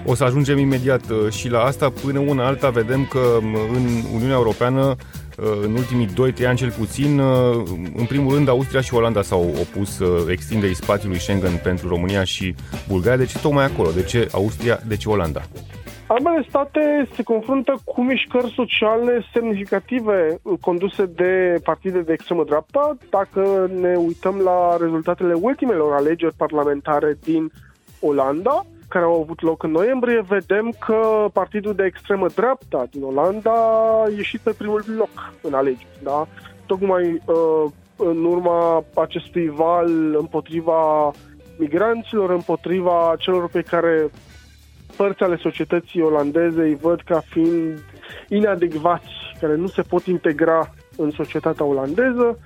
O 0.07 0.15
să 0.15 0.25
ajungem 0.25 0.59
imediat 0.59 1.11
uh, 1.11 1.33
și 1.33 1.49
la 1.49 1.61
asta. 1.61 1.91
Până 1.91 2.19
una 2.19 2.47
alta 2.47 2.71
vedem 2.71 3.05
că 3.05 3.19
um, 3.19 3.55
în 3.55 4.03
Uniunea 4.15 4.37
Europeană 4.37 4.97
Uh, 4.97 5.20
în 5.63 5.73
ultimii 5.73 6.07
2-3 6.07 6.47
ani 6.47 6.57
cel 6.57 6.71
puțin, 6.71 7.19
uh, 7.19 7.63
în 7.97 8.05
primul 8.09 8.35
rând 8.35 8.49
Austria 8.49 8.81
și 8.81 8.95
Olanda 8.95 9.23
s-au 9.23 9.55
opus 9.61 9.99
uh, 9.99 10.25
extinderii 10.29 10.75
spațiului 10.75 11.19
Schengen 11.19 11.61
pentru 11.63 11.89
România 11.89 12.25
și 12.25 12.55
Bulgaria. 12.89 13.17
De 13.17 13.27
ce 13.27 13.39
tocmai 13.39 13.65
acolo? 13.65 13.91
De 13.91 14.03
ce 14.03 14.29
Austria? 14.33 14.81
De 14.87 14.97
ce 14.97 15.09
Olanda? 15.09 15.43
Ambele 16.07 16.45
state 16.49 17.09
se 17.15 17.23
confruntă 17.23 17.75
cu 17.85 18.03
mișcări 18.03 18.53
sociale 18.55 19.25
semnificative 19.33 20.41
conduse 20.61 21.07
de 21.07 21.61
partide 21.65 22.01
de 22.01 22.13
extremă 22.13 22.45
dreapta. 22.45 22.97
Dacă 23.11 23.71
ne 23.81 23.95
uităm 23.97 24.37
la 24.45 24.77
rezultatele 24.81 25.35
ultimelor 25.35 25.93
alegeri 25.93 26.35
parlamentare 26.37 27.19
din 27.23 27.53
Olanda, 28.01 28.67
care 28.91 29.05
au 29.05 29.21
avut 29.21 29.41
loc 29.43 29.63
în 29.63 29.71
noiembrie, 29.71 30.21
vedem 30.29 30.75
că 30.87 31.29
partidul 31.33 31.75
de 31.75 31.85
extremă 31.85 32.27
dreapta 32.35 32.87
din 32.91 33.03
Olanda 33.03 33.51
a 34.03 34.09
ieșit 34.17 34.41
pe 34.41 34.55
primul 34.59 34.85
loc 34.97 35.33
în 35.43 35.55
alegeri. 35.55 35.99
Da? 36.03 36.27
Tocmai 36.67 37.23
uh, 37.25 37.71
în 37.97 38.25
urma 38.25 38.85
acestui 38.95 39.49
val 39.49 40.15
împotriva 40.15 41.11
migranților, 41.59 42.31
împotriva 42.31 43.15
celor 43.19 43.49
pe 43.49 43.63
care 43.63 44.11
părți 44.97 45.23
ale 45.23 45.37
societății 45.37 46.03
olandeze 46.03 46.63
îi 46.63 46.75
văd 46.75 47.01
ca 47.01 47.23
fiind 47.31 47.79
inadecvați, 48.29 49.13
care 49.41 49.55
nu 49.55 49.67
se 49.67 49.83
pot 49.83 50.03
integra 50.07 50.75
în 50.97 51.11
societatea 51.11 51.65
olandeză. 51.65 52.39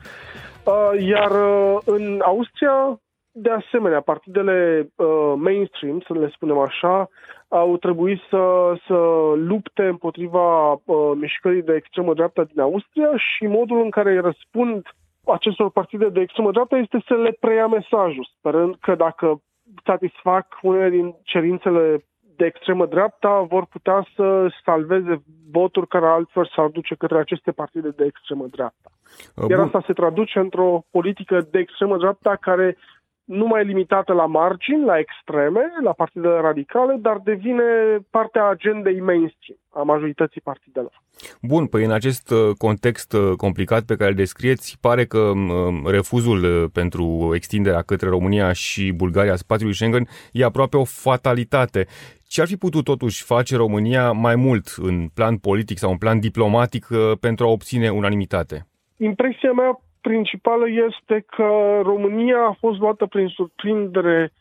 Uh, 0.65 1.07
iar 1.07 1.31
uh, 1.31 1.79
în 1.85 2.21
Austria 2.25 3.01
de 3.37 3.50
asemenea, 3.50 4.00
partidele 4.00 4.88
uh, 4.97 5.33
mainstream, 5.37 6.00
să 6.07 6.12
le 6.12 6.29
spunem 6.35 6.59
așa, 6.59 7.09
au 7.49 7.76
trebuit 7.76 8.21
să, 8.31 8.73
să 8.87 8.95
lupte 9.37 9.83
împotriva 9.87 10.73
uh, 10.73 11.12
mișcării 11.14 11.62
de 11.62 11.75
extremă 11.75 12.14
dreaptă 12.14 12.49
din 12.53 12.61
Austria 12.61 13.11
și 13.17 13.47
modul 13.47 13.83
în 13.83 13.91
care 13.91 14.21
răspund 14.21 14.87
acestor 15.26 15.71
partide 15.71 16.09
de 16.09 16.21
extremă 16.21 16.50
dreaptă 16.50 16.76
este 16.76 17.03
să 17.07 17.14
le 17.14 17.37
preia 17.41 17.67
mesajul, 17.67 18.29
sperând 18.38 18.76
că 18.81 18.95
dacă 18.95 19.43
satisfac 19.85 20.47
unele 20.62 20.91
din 20.91 21.14
cerințele 21.23 22.05
de 22.37 22.45
extremă 22.45 22.87
dreapta, 22.87 23.41
vor 23.41 23.67
putea 23.67 24.07
să 24.14 24.49
salveze 24.64 25.23
voturi 25.50 25.88
care 25.88 26.07
altfel 26.07 26.50
s-ar 26.55 26.69
duce 26.69 26.95
către 26.95 27.19
aceste 27.19 27.53
partide 27.53 27.88
de 27.88 28.05
extremă 28.05 28.47
dreapta. 28.50 28.91
Uh, 29.37 29.45
Iar 29.49 29.61
asta 29.61 29.83
se 29.87 29.93
traduce 29.93 30.38
într-o 30.38 30.85
politică 30.91 31.47
de 31.50 31.59
extremă 31.59 31.97
dreapta 31.97 32.37
care 32.41 32.76
nu 33.25 33.47
mai 33.47 33.64
limitată 33.64 34.12
la 34.12 34.26
margini, 34.26 34.85
la 34.85 34.99
extreme, 34.99 35.61
la 35.83 35.93
partidele 35.93 36.40
radicale, 36.40 36.97
dar 37.00 37.21
devine 37.25 37.62
partea 38.11 38.49
agendei 38.49 39.00
mainstream 39.00 39.59
a 39.71 39.83
majorității 39.83 40.40
partidelor. 40.40 41.02
Bun, 41.43 41.66
păi 41.66 41.85
în 41.85 41.90
acest 41.90 42.31
uh, 42.31 42.54
context 42.59 43.12
uh, 43.12 43.33
complicat 43.37 43.83
pe 43.85 43.97
care 43.97 44.11
îl 44.11 44.16
descrieți, 44.16 44.78
pare 44.81 45.04
că 45.04 45.19
um, 45.19 45.87
refuzul 45.87 46.45
uh, 46.45 46.71
pentru 46.73 47.33
extinderea 47.35 47.83
către 47.83 48.09
România 48.09 48.52
și 48.52 48.93
Bulgaria 48.93 49.33
a 49.33 49.37
spațiului 49.37 49.75
Schengen 49.75 50.07
e 50.33 50.45
aproape 50.45 50.76
o 50.76 50.85
fatalitate. 50.85 51.87
Ce 52.28 52.40
ar 52.40 52.47
fi 52.47 52.57
putut 52.57 52.85
totuși 52.85 53.25
face 53.25 53.57
România 53.57 54.12
mai 54.12 54.37
mult 54.37 54.75
în 54.76 55.09
plan 55.14 55.37
politic 55.37 55.78
sau 55.78 55.90
în 55.90 55.99
plan 55.99 56.21
diplomatic 56.21 56.87
pentru 57.21 57.47
a 57.47 57.49
obține 57.50 57.90
unanimitate? 57.90 58.66
Impresia 58.97 59.52
mea 59.52 59.78
principală 60.08 60.66
este 60.88 61.25
că 61.37 61.80
România 61.82 62.40
a 62.44 62.56
fost 62.61 62.78
luată 62.78 63.06
prin 63.06 63.28
surprindere 63.28 64.32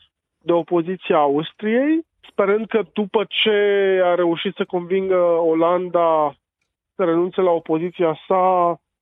de 0.42 0.52
opoziția 0.52 1.18
Austriei, 1.18 2.06
sperând 2.30 2.68
că 2.68 2.82
după 2.94 3.26
ce 3.28 3.58
a 4.04 4.16
reușit 4.16 4.56
să 4.56 4.64
convingă 4.66 5.22
Olanda 5.54 6.36
să 6.96 7.04
renunțe 7.04 7.42
la 7.42 7.52
opoziția 7.52 8.18
sa, 8.28 8.44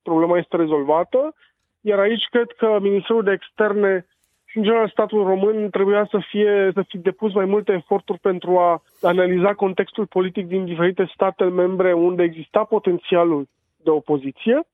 problema 0.02 0.38
este 0.38 0.56
rezolvată. 0.56 1.36
Iar 1.82 2.00
aici 2.00 2.26
cred 2.30 2.50
că 2.58 2.78
Ministerul 2.82 3.24
de 3.24 3.32
Externe 3.32 4.06
și 4.46 4.58
în 4.58 4.64
general 4.64 4.90
statul 4.90 5.24
român 5.24 5.70
trebuia 5.70 6.08
să 6.12 6.20
fie, 6.30 6.72
să 6.74 6.82
fie 6.88 7.00
depus 7.04 7.34
mai 7.34 7.46
multe 7.46 7.72
eforturi 7.72 8.20
pentru 8.20 8.58
a 8.58 8.84
analiza 9.02 9.54
contextul 9.54 10.06
politic 10.06 10.48
din 10.48 10.66
diferite 10.66 11.10
state 11.14 11.44
membre 11.44 11.94
unde 11.94 12.24
exista 12.24 12.64
potențialul 12.64 13.48
de 13.84 13.90
opoziție 13.90 14.66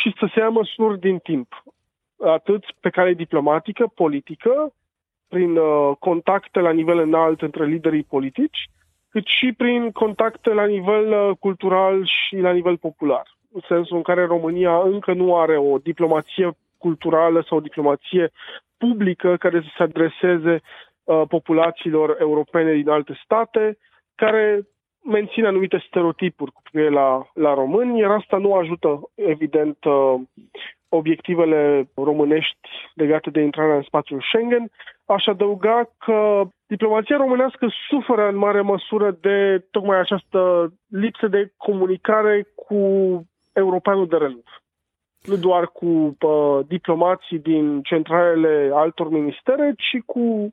și 0.00 0.14
să 0.18 0.28
se 0.34 0.40
ia 0.40 0.48
măsuri 0.48 0.98
din 0.98 1.18
timp, 1.18 1.64
atât 2.24 2.64
pe 2.80 2.90
cale 2.90 3.12
diplomatică, 3.12 3.86
politică, 3.94 4.72
prin 5.28 5.56
uh, 5.56 5.96
contacte 5.98 6.60
la 6.60 6.70
nivel 6.70 6.98
înalt 6.98 7.42
între 7.42 7.64
liderii 7.64 8.02
politici, 8.02 8.70
cât 9.08 9.26
și 9.26 9.52
prin 9.56 9.90
contacte 9.90 10.52
la 10.52 10.66
nivel 10.66 11.12
uh, 11.12 11.36
cultural 11.40 12.04
și 12.04 12.36
la 12.36 12.52
nivel 12.52 12.76
popular. 12.76 13.36
În 13.52 13.60
sensul 13.68 13.96
în 13.96 14.02
care 14.02 14.24
România 14.24 14.80
încă 14.82 15.12
nu 15.12 15.36
are 15.36 15.56
o 15.56 15.78
diplomație 15.78 16.50
culturală 16.78 17.44
sau 17.48 17.56
o 17.56 17.60
diplomație 17.60 18.30
publică 18.76 19.36
care 19.36 19.60
să 19.60 19.68
se 19.76 19.82
adreseze 19.82 20.60
uh, 21.04 21.22
populațiilor 21.28 22.16
europene 22.20 22.72
din 22.72 22.88
alte 22.88 23.20
state, 23.24 23.78
care 24.14 24.66
menține 25.04 25.46
anumite 25.46 25.84
stereotipuri 25.86 26.52
cu 26.52 26.60
privire 26.70 26.90
la, 26.90 27.30
la 27.32 27.54
români, 27.54 27.98
iar 27.98 28.10
asta 28.10 28.36
nu 28.36 28.54
ajută, 28.54 29.00
evident, 29.14 29.84
uh, 29.84 30.14
obiectivele 30.88 31.90
românești 31.94 32.68
legate 32.94 33.30
de 33.30 33.40
intrarea 33.40 33.76
în 33.76 33.82
spațiul 33.82 34.22
Schengen. 34.22 34.70
Aș 35.06 35.26
adăuga 35.26 35.90
că 35.98 36.42
diplomația 36.66 37.16
românească 37.16 37.66
suferă 37.88 38.28
în 38.28 38.36
mare 38.36 38.60
măsură 38.60 39.16
de 39.20 39.64
tocmai 39.70 39.98
această 39.98 40.72
lipsă 40.86 41.26
de 41.26 41.52
comunicare 41.56 42.46
cu 42.54 42.78
europeanul 43.52 44.06
de 44.06 44.16
rând. 44.16 44.44
Nu 45.22 45.36
doar 45.36 45.66
cu 45.66 45.86
uh, 45.86 46.58
diplomații 46.66 47.38
din 47.38 47.82
centralele 47.82 48.70
altor 48.74 49.10
ministere, 49.10 49.74
ci 49.76 50.02
cu 50.06 50.20
uh, 50.20 50.52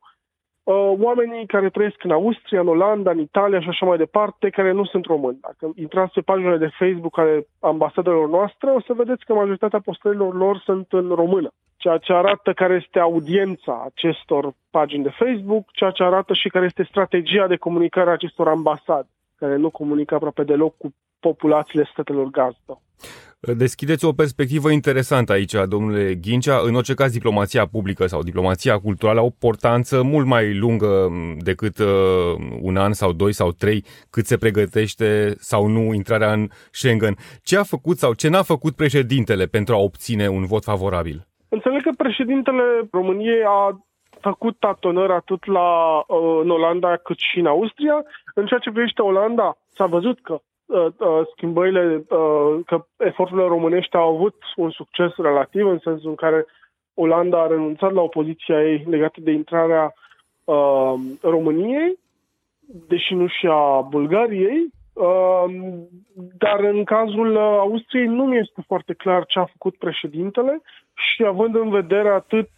oamenii 0.73 1.45
care 1.45 1.69
trăiesc 1.69 2.03
în 2.03 2.11
Austria, 2.11 2.59
în 2.59 2.67
Olanda, 2.67 3.11
în 3.11 3.19
Italia 3.19 3.59
și 3.59 3.69
așa 3.69 3.85
mai 3.85 3.97
departe, 3.97 4.49
care 4.49 4.71
nu 4.71 4.85
sunt 4.85 5.05
români. 5.05 5.37
Dacă 5.41 5.73
intrați 5.75 6.13
pe 6.13 6.21
paginile 6.21 6.57
de 6.57 6.69
Facebook 6.79 7.17
ale 7.17 7.47
ambasadelor 7.59 8.29
noastre, 8.29 8.69
o 8.69 8.81
să 8.81 8.93
vedeți 8.93 9.25
că 9.25 9.33
majoritatea 9.33 9.79
postărilor 9.79 10.35
lor 10.35 10.57
sunt 10.57 10.87
în 10.89 11.09
română, 11.09 11.49
ceea 11.77 11.97
ce 11.97 12.13
arată 12.13 12.53
care 12.53 12.83
este 12.85 12.99
audiența 12.99 13.83
acestor 13.85 14.53
pagini 14.69 15.03
de 15.03 15.09
Facebook, 15.09 15.71
ceea 15.71 15.91
ce 15.91 16.03
arată 16.03 16.33
și 16.33 16.49
care 16.49 16.65
este 16.65 16.83
strategia 16.83 17.47
de 17.47 17.55
comunicare 17.55 18.09
a 18.09 18.13
acestor 18.13 18.47
ambasade, 18.47 19.07
care 19.35 19.55
nu 19.55 19.69
comunică 19.69 20.15
aproape 20.15 20.43
deloc 20.43 20.77
cu 20.77 20.93
populațiile 21.19 21.89
statelor 21.91 22.29
gazdă. 22.29 22.79
Deschideți 23.53 24.05
o 24.05 24.11
perspectivă 24.11 24.69
interesantă 24.71 25.31
aici, 25.31 25.53
domnule 25.69 26.15
Ghincea. 26.15 26.59
În 26.63 26.75
orice 26.75 26.93
caz, 26.93 27.11
diplomația 27.11 27.65
publică 27.65 28.05
sau 28.05 28.21
diplomația 28.21 28.77
culturală 28.79 29.19
au 29.19 29.25
o 29.25 29.37
portanță 29.39 30.03
mult 30.03 30.25
mai 30.25 30.57
lungă 30.57 31.11
decât 31.37 31.77
uh, 31.77 31.87
un 32.61 32.77
an 32.77 32.93
sau 32.93 33.11
doi 33.11 33.33
sau 33.33 33.51
trei 33.51 33.83
cât 34.09 34.25
se 34.25 34.37
pregătește 34.37 35.33
sau 35.37 35.67
nu 35.67 35.93
intrarea 35.93 36.31
în 36.33 36.47
Schengen. 36.71 37.15
Ce 37.43 37.57
a 37.57 37.63
făcut 37.63 37.97
sau 37.97 38.13
ce 38.13 38.29
n-a 38.29 38.41
făcut 38.41 38.75
președintele 38.75 39.45
pentru 39.45 39.73
a 39.73 39.77
obține 39.77 40.27
un 40.27 40.45
vot 40.45 40.63
favorabil? 40.63 41.27
Înțeleg 41.49 41.81
că 41.81 41.91
președintele 41.97 42.63
României 42.91 43.43
a 43.45 43.79
făcut 44.21 44.59
tatonări 44.59 45.11
atât 45.11 45.45
la, 45.45 45.97
uh, 45.97 46.39
în 46.43 46.49
Olanda 46.49 46.97
cât 46.97 47.17
și 47.17 47.39
în 47.39 47.45
Austria. 47.45 48.03
În 48.33 48.45
ceea 48.45 48.59
ce 48.59 48.71
privește 48.71 49.01
Olanda, 49.01 49.57
s-a 49.75 49.85
văzut 49.85 50.19
că 50.21 50.39
schimbările, 51.31 52.05
că 52.65 52.85
eforturile 52.97 53.47
românești 53.47 53.95
au 53.95 54.15
avut 54.15 54.35
un 54.55 54.69
succes 54.69 55.15
relativ, 55.15 55.67
în 55.67 55.79
sensul 55.79 56.09
în 56.09 56.15
care 56.15 56.45
Olanda 56.93 57.41
a 57.41 57.47
renunțat 57.47 57.93
la 57.93 58.01
opoziția 58.01 58.63
ei 58.63 58.85
legată 58.89 59.21
de 59.21 59.31
intrarea 59.31 59.93
României, 61.21 61.99
deși 62.87 63.13
nu 63.13 63.27
și 63.27 63.47
a 63.49 63.81
Bulgariei, 63.81 64.73
dar 66.37 66.59
în 66.59 66.83
cazul 66.83 67.37
Austriei 67.37 68.05
nu 68.05 68.25
mi 68.25 68.37
este 68.37 68.63
foarte 68.67 68.93
clar 68.93 69.25
ce 69.25 69.39
a 69.39 69.45
făcut 69.45 69.75
președintele 69.77 70.61
și 70.93 71.25
având 71.25 71.55
în 71.55 71.69
vedere 71.69 72.09
atât 72.09 72.49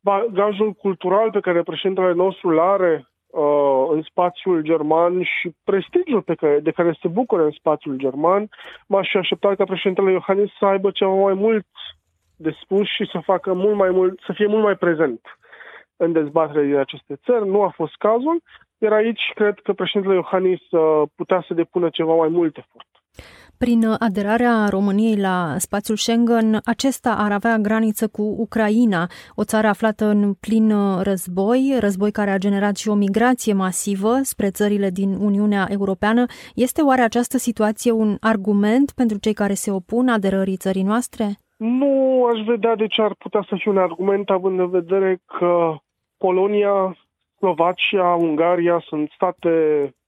bagajul 0.00 0.72
cultural 0.72 1.30
pe 1.30 1.40
care 1.40 1.62
președintele 1.62 2.12
nostru 2.12 2.48
îl 2.48 2.58
are 2.58 3.06
uh, 3.36 3.86
în 3.90 4.02
spațiul 4.02 4.62
german 4.62 5.22
și 5.22 5.54
prestigiul 5.64 6.22
pe 6.22 6.34
care, 6.34 6.58
de 6.58 6.70
care 6.70 6.98
se 7.00 7.08
bucură 7.08 7.44
în 7.44 7.50
spațiul 7.50 7.96
german, 7.96 8.48
m-aș 8.86 9.08
fi 9.10 9.16
așteptat 9.16 9.56
ca 9.56 9.64
președintele 9.64 10.10
Iohannis 10.12 10.50
să 10.58 10.66
aibă 10.66 10.90
ceva 10.90 11.14
mai 11.14 11.34
mult 11.34 11.66
de 12.36 12.56
spus 12.62 12.86
și 12.86 13.08
să 13.12 13.18
facă 13.24 13.52
mult 13.52 13.76
mai 13.76 13.90
mult, 13.90 14.20
să 14.26 14.32
fie 14.32 14.46
mult 14.46 14.62
mai 14.62 14.76
prezent 14.76 15.20
în 15.96 16.12
dezbatere 16.12 16.64
din 16.64 16.76
aceste 16.76 17.16
țări. 17.24 17.48
Nu 17.48 17.62
a 17.62 17.68
fost 17.68 17.94
cazul, 17.96 18.42
iar 18.78 18.92
aici 18.92 19.32
cred 19.34 19.58
că 19.58 19.72
președintele 19.72 20.14
Iohannis 20.18 20.70
uh, 20.70 21.02
putea 21.14 21.44
să 21.46 21.54
depună 21.54 21.88
ceva 21.88 22.14
mai 22.14 22.28
mult 22.28 22.56
efort. 22.56 22.86
Prin 23.58 23.86
aderarea 23.98 24.68
României 24.68 25.16
la 25.16 25.54
spațiul 25.58 25.96
Schengen, 25.96 26.60
acesta 26.64 27.14
ar 27.18 27.32
avea 27.32 27.56
graniță 27.56 28.08
cu 28.08 28.22
Ucraina, 28.22 29.06
o 29.34 29.44
țară 29.44 29.66
aflată 29.66 30.04
în 30.04 30.34
plin 30.40 30.72
război, 31.02 31.76
război 31.80 32.10
care 32.10 32.30
a 32.30 32.38
generat 32.38 32.76
și 32.76 32.88
o 32.88 32.94
migrație 32.94 33.52
masivă 33.52 34.14
spre 34.22 34.50
țările 34.50 34.90
din 34.90 35.14
Uniunea 35.20 35.66
Europeană. 35.70 36.24
Este 36.54 36.82
oare 36.82 37.02
această 37.02 37.38
situație 37.38 37.90
un 37.92 38.16
argument 38.20 38.92
pentru 38.92 39.18
cei 39.18 39.32
care 39.32 39.52
se 39.52 39.70
opun 39.70 40.08
aderării 40.08 40.56
țării 40.56 40.82
noastre? 40.82 41.26
Nu 41.56 42.24
aș 42.24 42.44
vedea 42.46 42.74
de 42.74 42.86
ce 42.86 43.02
ar 43.02 43.14
putea 43.18 43.44
să 43.48 43.54
fie 43.58 43.70
un 43.70 43.78
argument, 43.78 44.30
având 44.30 44.58
în 44.58 44.70
vedere 44.70 45.20
că 45.38 45.74
Polonia, 46.18 46.96
Slovacia, 47.36 48.14
Ungaria 48.14 48.82
sunt 48.86 49.10
state 49.14 49.50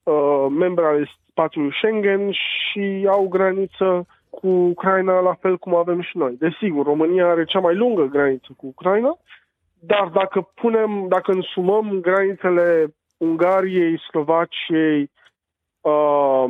uh, 0.03 0.47
membre 0.59 0.85
ale 0.85 1.11
spațiul 1.39 1.73
Schengen 1.73 2.31
și 2.31 3.07
au 3.09 3.29
graniță 3.29 4.07
cu 4.31 4.49
Ucraina 4.49 5.21
la 5.21 5.35
fel 5.35 5.59
cum 5.59 5.75
avem 5.75 6.01
și 6.03 6.17
noi. 6.17 6.37
Desigur, 6.39 6.87
România 6.87 7.29
are 7.29 7.45
cea 7.45 7.61
mai 7.61 7.75
lungă 7.75 8.05
graniță 8.05 8.49
cu 8.57 8.67
Ucraina, 8.67 9.19
dar 9.81 10.09
dacă 10.09 10.51
punem, 10.55 11.07
dacă 11.09 11.33
însumăm 11.33 12.01
granițele 12.01 12.95
Ungariei, 13.17 13.99
Slovaciei 13.99 15.11
uh, 15.81 16.45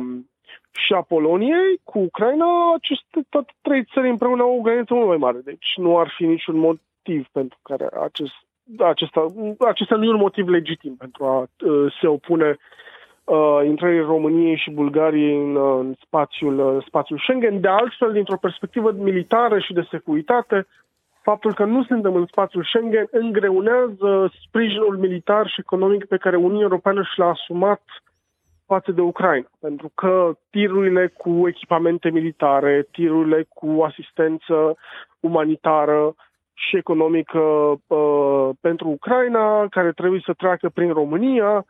și 0.71 0.93
a 0.93 1.01
Poloniei 1.01 1.79
cu 1.83 1.99
Ucraina, 1.99 2.73
aceste 2.75 3.19
toate 3.29 3.51
trei 3.61 3.83
țări 3.93 4.09
împreună 4.09 4.41
au 4.41 4.57
o 4.57 4.61
graniță 4.61 4.93
mult 4.93 5.07
mai 5.07 5.17
mare. 5.17 5.39
Deci 5.43 5.73
nu 5.75 5.97
ar 5.97 6.13
fi 6.17 6.25
niciun 6.25 6.57
motiv 6.57 7.27
pentru 7.31 7.57
care 7.61 7.87
acest, 8.01 8.33
acesta, 8.79 9.25
acesta 9.59 9.95
nu 9.95 10.03
e 10.03 10.09
un 10.09 10.25
motiv 10.27 10.47
legitim 10.47 10.95
pentru 10.95 11.25
a 11.25 11.39
uh, 11.39 11.93
se 12.01 12.07
opune 12.07 12.49
uh, 12.49 12.57
intrării 13.65 13.99
României 13.99 14.57
și 14.57 14.71
Bulgariei 14.71 15.37
în, 15.37 15.55
uh, 15.55 15.79
în 15.79 15.93
spațiul, 16.05 16.59
uh, 16.59 16.83
spațiul 16.87 17.19
Schengen. 17.19 17.61
De 17.61 17.67
altfel, 17.67 18.11
dintr-o 18.11 18.37
perspectivă 18.37 18.91
militară 18.91 19.59
și 19.59 19.73
de 19.73 19.87
securitate, 19.89 20.67
faptul 21.21 21.53
că 21.53 21.65
nu 21.65 21.83
suntem 21.83 22.15
în 22.15 22.25
spațiul 22.25 22.63
Schengen 22.63 23.07
îngreunează 23.11 24.31
sprijinul 24.45 24.97
militar 24.97 25.47
și 25.47 25.59
economic 25.59 26.05
pe 26.05 26.17
care 26.17 26.35
Uniunea 26.35 26.61
Europeană 26.61 27.01
și 27.01 27.19
l-a 27.19 27.29
asumat 27.29 27.81
față 28.65 28.91
de 28.91 29.01
Ucraina. 29.01 29.49
Pentru 29.59 29.91
că 29.95 30.31
tirurile 30.49 31.13
cu 31.17 31.47
echipamente 31.47 32.09
militare, 32.09 32.87
tirurile 32.91 33.47
cu 33.49 33.81
asistență 33.81 34.77
umanitară 35.19 36.15
și 36.53 36.77
economică 36.77 37.39
uh, 37.39 38.49
pentru 38.61 38.87
Ucraina, 38.87 39.67
care 39.67 39.91
trebuie 39.91 40.21
să 40.25 40.33
treacă 40.33 40.69
prin 40.69 40.93
România, 40.93 41.65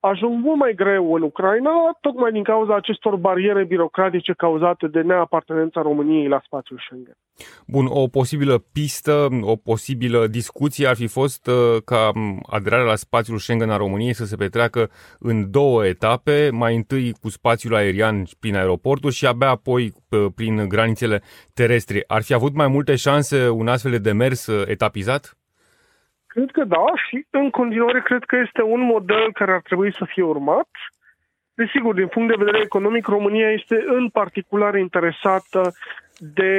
ajung 0.00 0.44
mult 0.44 0.58
mai 0.58 0.72
greu 0.74 1.14
în 1.14 1.22
Ucraina, 1.22 1.70
tocmai 2.00 2.32
din 2.32 2.42
cauza 2.42 2.74
acestor 2.74 3.16
bariere 3.16 3.64
birocratice 3.64 4.32
cauzate 4.32 4.86
de 4.86 5.00
neapartenența 5.00 5.80
României 5.82 6.28
la 6.28 6.40
spațiul 6.44 6.78
Schengen. 6.84 7.16
Bun, 7.66 7.86
o 7.88 8.06
posibilă 8.06 8.64
pistă, 8.72 9.28
o 9.40 9.56
posibilă 9.56 10.26
discuție 10.26 10.86
ar 10.86 10.96
fi 10.96 11.06
fost 11.06 11.46
uh, 11.46 11.82
ca 11.84 12.10
aderarea 12.46 12.84
la 12.84 12.94
spațiul 12.94 13.38
Schengen 13.38 13.70
a 13.70 13.76
României 13.76 14.14
să 14.14 14.24
se 14.24 14.36
petreacă 14.36 14.90
în 15.18 15.50
două 15.50 15.86
etape, 15.86 16.50
mai 16.52 16.76
întâi 16.76 17.12
cu 17.20 17.28
spațiul 17.28 17.74
aerian 17.74 18.24
prin 18.40 18.56
aeroportul 18.56 19.10
și 19.10 19.26
abia 19.26 19.48
apoi 19.48 19.92
uh, 20.10 20.26
prin 20.34 20.68
granițele 20.68 21.22
terestre. 21.54 22.04
Ar 22.06 22.22
fi 22.22 22.34
avut 22.34 22.54
mai 22.54 22.68
multe 22.68 22.96
șanse 22.96 23.48
un 23.48 23.68
astfel 23.68 23.90
de 23.90 23.98
demers 23.98 24.46
uh, 24.46 24.66
etapizat? 24.66 25.39
Cred 26.32 26.50
că 26.50 26.64
da 26.64 26.84
și 27.08 27.26
în 27.30 27.50
continuare 27.50 28.00
cred 28.00 28.24
că 28.24 28.36
este 28.36 28.62
un 28.62 28.80
model 28.80 29.32
care 29.32 29.52
ar 29.52 29.60
trebui 29.60 29.92
să 29.98 30.04
fie 30.04 30.22
urmat. 30.22 30.68
Desigur, 31.54 31.94
din 31.94 32.06
punct 32.06 32.28
de 32.28 32.42
vedere 32.44 32.60
economic, 32.62 33.06
România 33.06 33.50
este 33.50 33.84
în 33.86 34.08
particular 34.08 34.74
interesată 34.74 35.72
de 36.18 36.54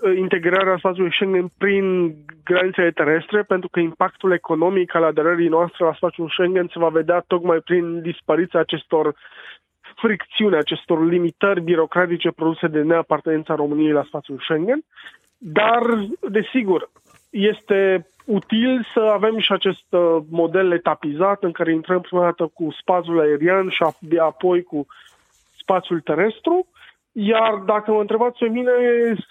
uh, 0.00 0.16
integrarea 0.16 0.76
spațiului 0.78 1.12
Schengen 1.12 1.48
prin 1.58 2.14
granițele 2.44 2.90
terestre, 2.90 3.42
pentru 3.42 3.68
că 3.68 3.80
impactul 3.80 4.32
economic 4.32 4.94
al 4.94 5.04
aderării 5.04 5.48
noastre 5.48 5.84
la 5.84 5.94
spațiul 5.94 6.28
Schengen 6.28 6.66
se 6.72 6.78
va 6.78 6.88
vedea 6.88 7.24
tocmai 7.26 7.58
prin 7.58 8.02
dispariția 8.02 8.60
acestor 8.60 9.14
fricțiuni, 9.96 10.56
acestor 10.56 11.04
limitări 11.04 11.60
birocratice 11.60 12.30
produse 12.30 12.66
de 12.66 12.82
neapartenența 12.82 13.54
României 13.54 13.92
la 13.92 14.04
spațiul 14.06 14.38
Schengen. 14.38 14.80
Dar, 15.38 15.82
desigur, 16.20 16.90
este 17.30 18.06
util 18.30 18.86
să 18.94 19.00
avem 19.00 19.38
și 19.38 19.52
acest 19.52 19.86
uh, 19.90 20.16
model 20.30 20.72
etapizat 20.72 21.42
în 21.42 21.52
care 21.52 21.72
intrăm 21.72 22.00
prima 22.00 22.22
dată 22.22 22.50
cu 22.54 22.74
spațiul 22.80 23.20
aerian 23.20 23.68
și 23.68 23.82
apoi 24.18 24.62
cu 24.62 24.86
spațiul 25.58 26.00
terestru. 26.00 26.66
Iar 27.12 27.54
dacă 27.54 27.90
mă 27.90 28.00
întrebați 28.00 28.38
pe 28.38 28.48
mine, 28.48 28.70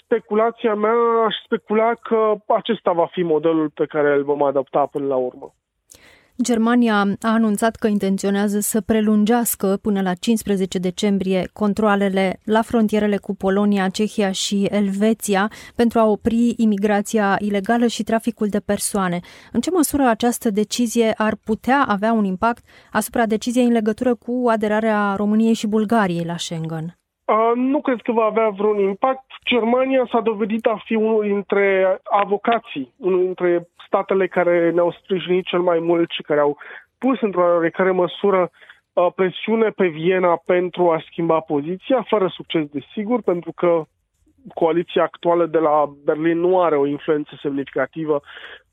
speculația 0.03 0.75
mea, 0.75 0.95
aș 1.25 1.35
specula 1.45 1.93
că 1.93 2.35
acesta 2.47 2.91
va 2.91 3.05
fi 3.05 3.21
modelul 3.21 3.69
pe 3.69 3.85
care 3.85 4.13
îl 4.13 4.23
vom 4.23 4.43
adapta 4.43 4.85
până 4.85 5.05
la 5.05 5.15
urmă. 5.15 5.53
Germania 6.43 6.95
a 7.21 7.31
anunțat 7.33 7.75
că 7.75 7.87
intenționează 7.87 8.59
să 8.59 8.81
prelungească 8.81 9.77
până 9.81 10.01
la 10.01 10.13
15 10.13 10.79
decembrie 10.79 11.43
controlele 11.53 12.39
la 12.45 12.61
frontierele 12.61 13.17
cu 13.17 13.35
Polonia, 13.35 13.87
Cehia 13.87 14.31
și 14.31 14.67
Elveția 14.71 15.47
pentru 15.75 15.99
a 15.99 16.05
opri 16.05 16.53
imigrația 16.57 17.35
ilegală 17.39 17.87
și 17.87 18.03
traficul 18.03 18.47
de 18.47 18.59
persoane. 18.59 19.19
În 19.51 19.59
ce 19.59 19.71
măsură 19.71 20.03
această 20.03 20.49
decizie 20.49 21.13
ar 21.17 21.33
putea 21.45 21.85
avea 21.87 22.11
un 22.13 22.23
impact 22.23 22.63
asupra 22.91 23.25
deciziei 23.25 23.65
în 23.65 23.71
legătură 23.71 24.15
cu 24.15 24.43
aderarea 24.49 25.13
României 25.17 25.53
și 25.53 25.67
Bulgariei 25.67 26.25
la 26.25 26.37
Schengen? 26.37 26.85
Uh, 27.25 27.51
nu 27.55 27.81
cred 27.81 28.01
că 28.01 28.11
va 28.11 28.23
avea 28.23 28.49
vreun 28.49 28.79
impact. 28.79 29.25
Germania 29.45 30.07
s-a 30.11 30.21
dovedit 30.21 30.65
a 30.65 30.81
fi 30.85 30.95
unul 30.95 31.23
dintre 31.23 31.99
avocații, 32.03 32.93
unul 32.97 33.19
dintre 33.19 33.67
statele 33.89 34.27
care 34.27 34.71
ne-au 34.71 34.91
sprijinit 34.91 35.45
cel 35.45 35.59
mai 35.59 35.79
mult 35.79 36.09
și 36.11 36.21
care 36.21 36.39
au 36.39 36.57
pus 36.97 37.21
într-o 37.21 37.41
oarecare 37.41 37.91
măsură 37.91 38.49
uh, 38.93 39.07
presiune 39.15 39.69
pe 39.69 39.87
Viena 39.87 40.41
pentru 40.45 40.91
a 40.91 41.03
schimba 41.05 41.39
poziția, 41.39 42.05
fără 42.07 42.27
succes 42.27 42.65
desigur, 42.65 43.21
pentru 43.21 43.51
că 43.55 43.83
coaliția 44.53 45.03
actuală 45.03 45.45
de 45.45 45.57
la 45.57 45.91
Berlin 46.05 46.39
nu 46.39 46.61
are 46.61 46.75
o 46.75 46.85
influență 46.85 47.31
semnificativă 47.41 48.21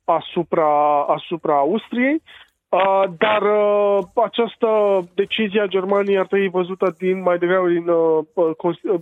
asupra, 0.04 1.00
asupra 1.02 1.56
Austriei. 1.56 2.22
Uh, 2.68 3.04
dar 3.18 3.42
uh, 3.42 3.98
această 4.24 4.68
decizie 5.14 5.60
a 5.60 5.66
Germaniei 5.66 6.18
ar 6.18 6.26
trebui 6.26 6.48
văzută 6.48 6.94
din 6.98 7.22
mai 7.22 7.38
degrabă 7.38 7.68
din 7.68 7.88
uh, 7.88 8.24
uh, 8.34 9.00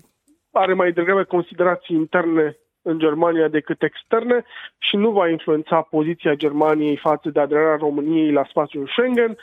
are 0.51 0.75
mai 0.75 0.93
degrabă 0.93 1.25
considerații 1.25 1.97
interne 1.97 2.57
în 2.85 2.99
Germania 2.99 3.49
decât 3.49 3.83
externe 3.83 4.45
și 4.79 4.97
nu 4.97 5.11
va 5.11 5.29
influența 5.29 5.87
poziția 5.91 6.35
Germaniei 6.35 6.97
față 6.97 7.31
de 7.31 7.41
aderarea 7.41 7.77
României 7.77 8.33
la 8.33 8.45
spațiul 8.49 8.87
Schengen. 8.87 9.37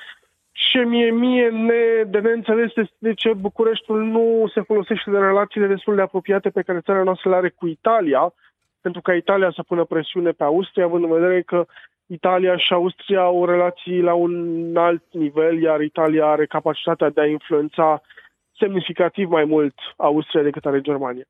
Ce 0.51 0.83
mie, 0.83 1.11
mie 1.11 1.49
ne, 1.49 2.03
de 2.07 2.19
neînțeles 2.19 2.65
este 2.65 2.89
de 2.97 3.13
ce 3.13 3.33
Bucureștiul 3.33 4.03
nu 4.03 4.51
se 4.53 4.61
folosește 4.61 5.11
de 5.11 5.17
relațiile 5.17 5.67
destul 5.67 5.95
de 5.95 6.01
apropiate 6.01 6.49
pe 6.49 6.61
care 6.61 6.79
țara 6.79 7.03
noastră 7.03 7.29
le 7.29 7.35
are 7.35 7.49
cu 7.49 7.67
Italia, 7.67 8.33
pentru 8.81 9.01
ca 9.01 9.13
Italia 9.13 9.51
să 9.55 9.63
pună 9.63 9.83
presiune 9.83 10.31
pe 10.31 10.43
Austria, 10.43 10.85
având 10.85 11.03
în 11.03 11.11
vedere 11.11 11.41
că 11.41 11.65
Italia 12.05 12.57
și 12.57 12.73
Austria 12.73 13.21
au 13.21 13.45
relații 13.45 14.01
la 14.01 14.13
un 14.13 14.75
alt 14.77 15.03
nivel, 15.11 15.61
iar 15.61 15.81
Italia 15.81 16.25
are 16.25 16.45
capacitatea 16.45 17.09
de 17.09 17.21
a 17.21 17.25
influența 17.25 18.01
semnificativ 18.57 19.29
mai 19.29 19.45
mult 19.45 19.73
Austria 19.97 20.43
decât 20.43 20.65
are 20.65 20.81
Germania. 20.81 21.23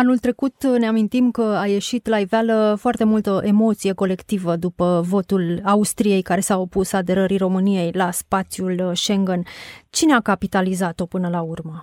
Anul 0.00 0.18
trecut 0.18 0.64
ne 0.78 0.86
amintim 0.86 1.30
că 1.30 1.42
a 1.62 1.66
ieșit 1.66 2.06
la 2.06 2.18
iveală 2.18 2.76
foarte 2.78 3.04
multă 3.04 3.40
emoție 3.42 3.92
colectivă 3.92 4.56
după 4.56 5.00
votul 5.12 5.60
Austriei 5.64 6.22
care 6.22 6.40
s-a 6.40 6.58
opus 6.58 6.92
aderării 6.92 7.44
României 7.46 7.90
la 7.92 8.10
spațiul 8.10 8.76
Schengen. 8.92 9.42
Cine 9.90 10.14
a 10.14 10.20
capitalizat-o 10.20 11.06
până 11.06 11.28
la 11.28 11.42
urmă? 11.42 11.76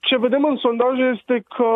Ce 0.00 0.18
vedem 0.18 0.44
în 0.44 0.56
sondaje 0.56 1.02
este 1.16 1.44
că 1.56 1.70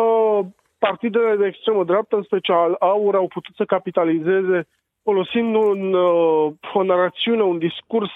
partidele 0.77 1.35
de 1.35 1.45
extremă 1.45 1.83
dreaptă, 1.83 2.15
în 2.15 2.23
special 2.23 2.75
AUR, 2.79 3.15
au 3.15 3.27
putut 3.27 3.55
să 3.55 3.65
capitalizeze 3.65 4.67
folosind 5.03 5.55
un, 5.55 5.93
uh, 5.93 6.51
o 6.73 6.83
narațiune, 6.83 7.41
un 7.43 7.57
discurs 7.57 8.11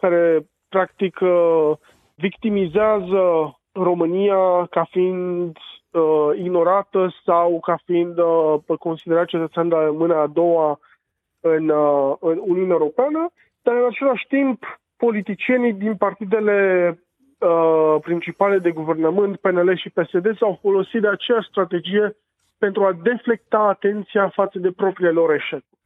care 0.00 0.46
practic 0.68 1.18
uh, 1.20 1.72
victimizează 2.14 3.24
România 3.72 4.66
ca 4.70 4.86
fiind 4.90 5.56
uh, 5.96 6.38
ignorată 6.38 7.14
sau 7.24 7.60
ca 7.60 7.78
fiind 7.84 8.18
uh, 8.18 8.78
considerat 8.78 9.26
cetățean 9.26 9.68
de 9.68 9.76
mâna 9.76 10.20
a 10.20 10.26
doua 10.26 10.80
în, 11.40 11.68
uh, 11.68 12.14
în 12.20 12.40
Uniunea 12.40 12.76
Europeană, 12.80 13.30
dar 13.62 13.74
în 13.74 13.84
același 13.84 14.26
timp 14.26 14.80
politicienii 14.96 15.72
din 15.72 15.96
partidele 15.96 16.88
uh, 17.38 17.96
principale 18.00 18.58
de 18.58 18.70
guvernământ, 18.70 19.36
PNL 19.36 19.76
și 19.76 19.90
PSD, 19.90 20.36
s-au 20.38 20.58
folosit 20.62 21.00
de 21.00 21.08
aceeași 21.08 21.48
strategie 21.48 22.16
pentru 22.58 22.84
a 22.84 22.98
deflecta 23.02 23.58
atenția 23.58 24.28
față 24.28 24.58
de 24.58 24.70
propriile 24.70 25.10
lor 25.10 25.32
eșecuri 25.34 25.76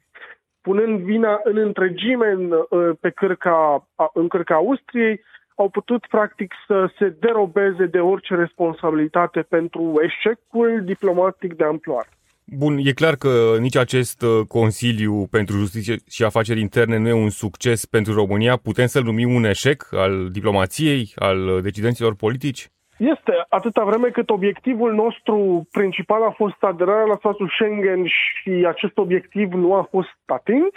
punând 0.61 1.01
vina 1.01 1.41
în 1.43 1.57
întregime 1.57 2.29
în, 2.31 2.51
uh, 2.53 2.97
pe 3.01 3.11
cârca, 3.11 3.89
în 4.13 4.29
cârca 4.29 4.55
Austriei, 4.55 5.21
au 5.61 5.69
putut 5.69 6.07
practic 6.07 6.55
să 6.67 6.91
se 6.99 7.09
derobeze 7.09 7.87
de 7.87 7.99
orice 7.99 8.35
responsabilitate 8.35 9.41
pentru 9.41 10.01
eșecul 10.09 10.83
diplomatic 10.85 11.55
de 11.55 11.65
amploare. 11.65 12.09
Bun, 12.45 12.79
e 12.85 12.93
clar 12.93 13.15
că 13.17 13.57
nici 13.61 13.77
acest 13.77 14.23
uh, 14.23 14.47
Consiliu 14.49 15.27
pentru 15.31 15.57
Justiție 15.57 15.97
și 16.09 16.25
Afaceri 16.25 16.61
Interne 16.61 16.97
nu 16.99 17.09
e 17.09 17.13
un 17.13 17.31
succes 17.31 17.85
pentru 17.85 18.13
România. 18.15 18.57
Putem 18.57 18.87
să-l 18.87 19.03
numim 19.03 19.35
un 19.35 19.45
eșec 19.45 19.89
al 19.93 20.29
diplomației, 20.31 21.13
al 21.17 21.61
decidenților 21.63 22.15
politici? 22.15 22.71
Este, 22.99 23.33
atâta 23.49 23.85
vreme 23.85 24.09
cât 24.09 24.31
obiectivul 24.31 24.95
nostru 24.95 25.67
principal 25.71 26.23
a 26.23 26.31
fost 26.31 26.63
aderarea 26.63 27.05
la 27.05 27.17
spațiul 27.17 27.49
Schengen 27.49 28.07
și 28.07 28.65
acest 28.69 28.99
obiectiv 28.99 29.53
nu 29.53 29.75
a 29.75 29.89
fost 29.91 30.17
atins, 30.27 30.75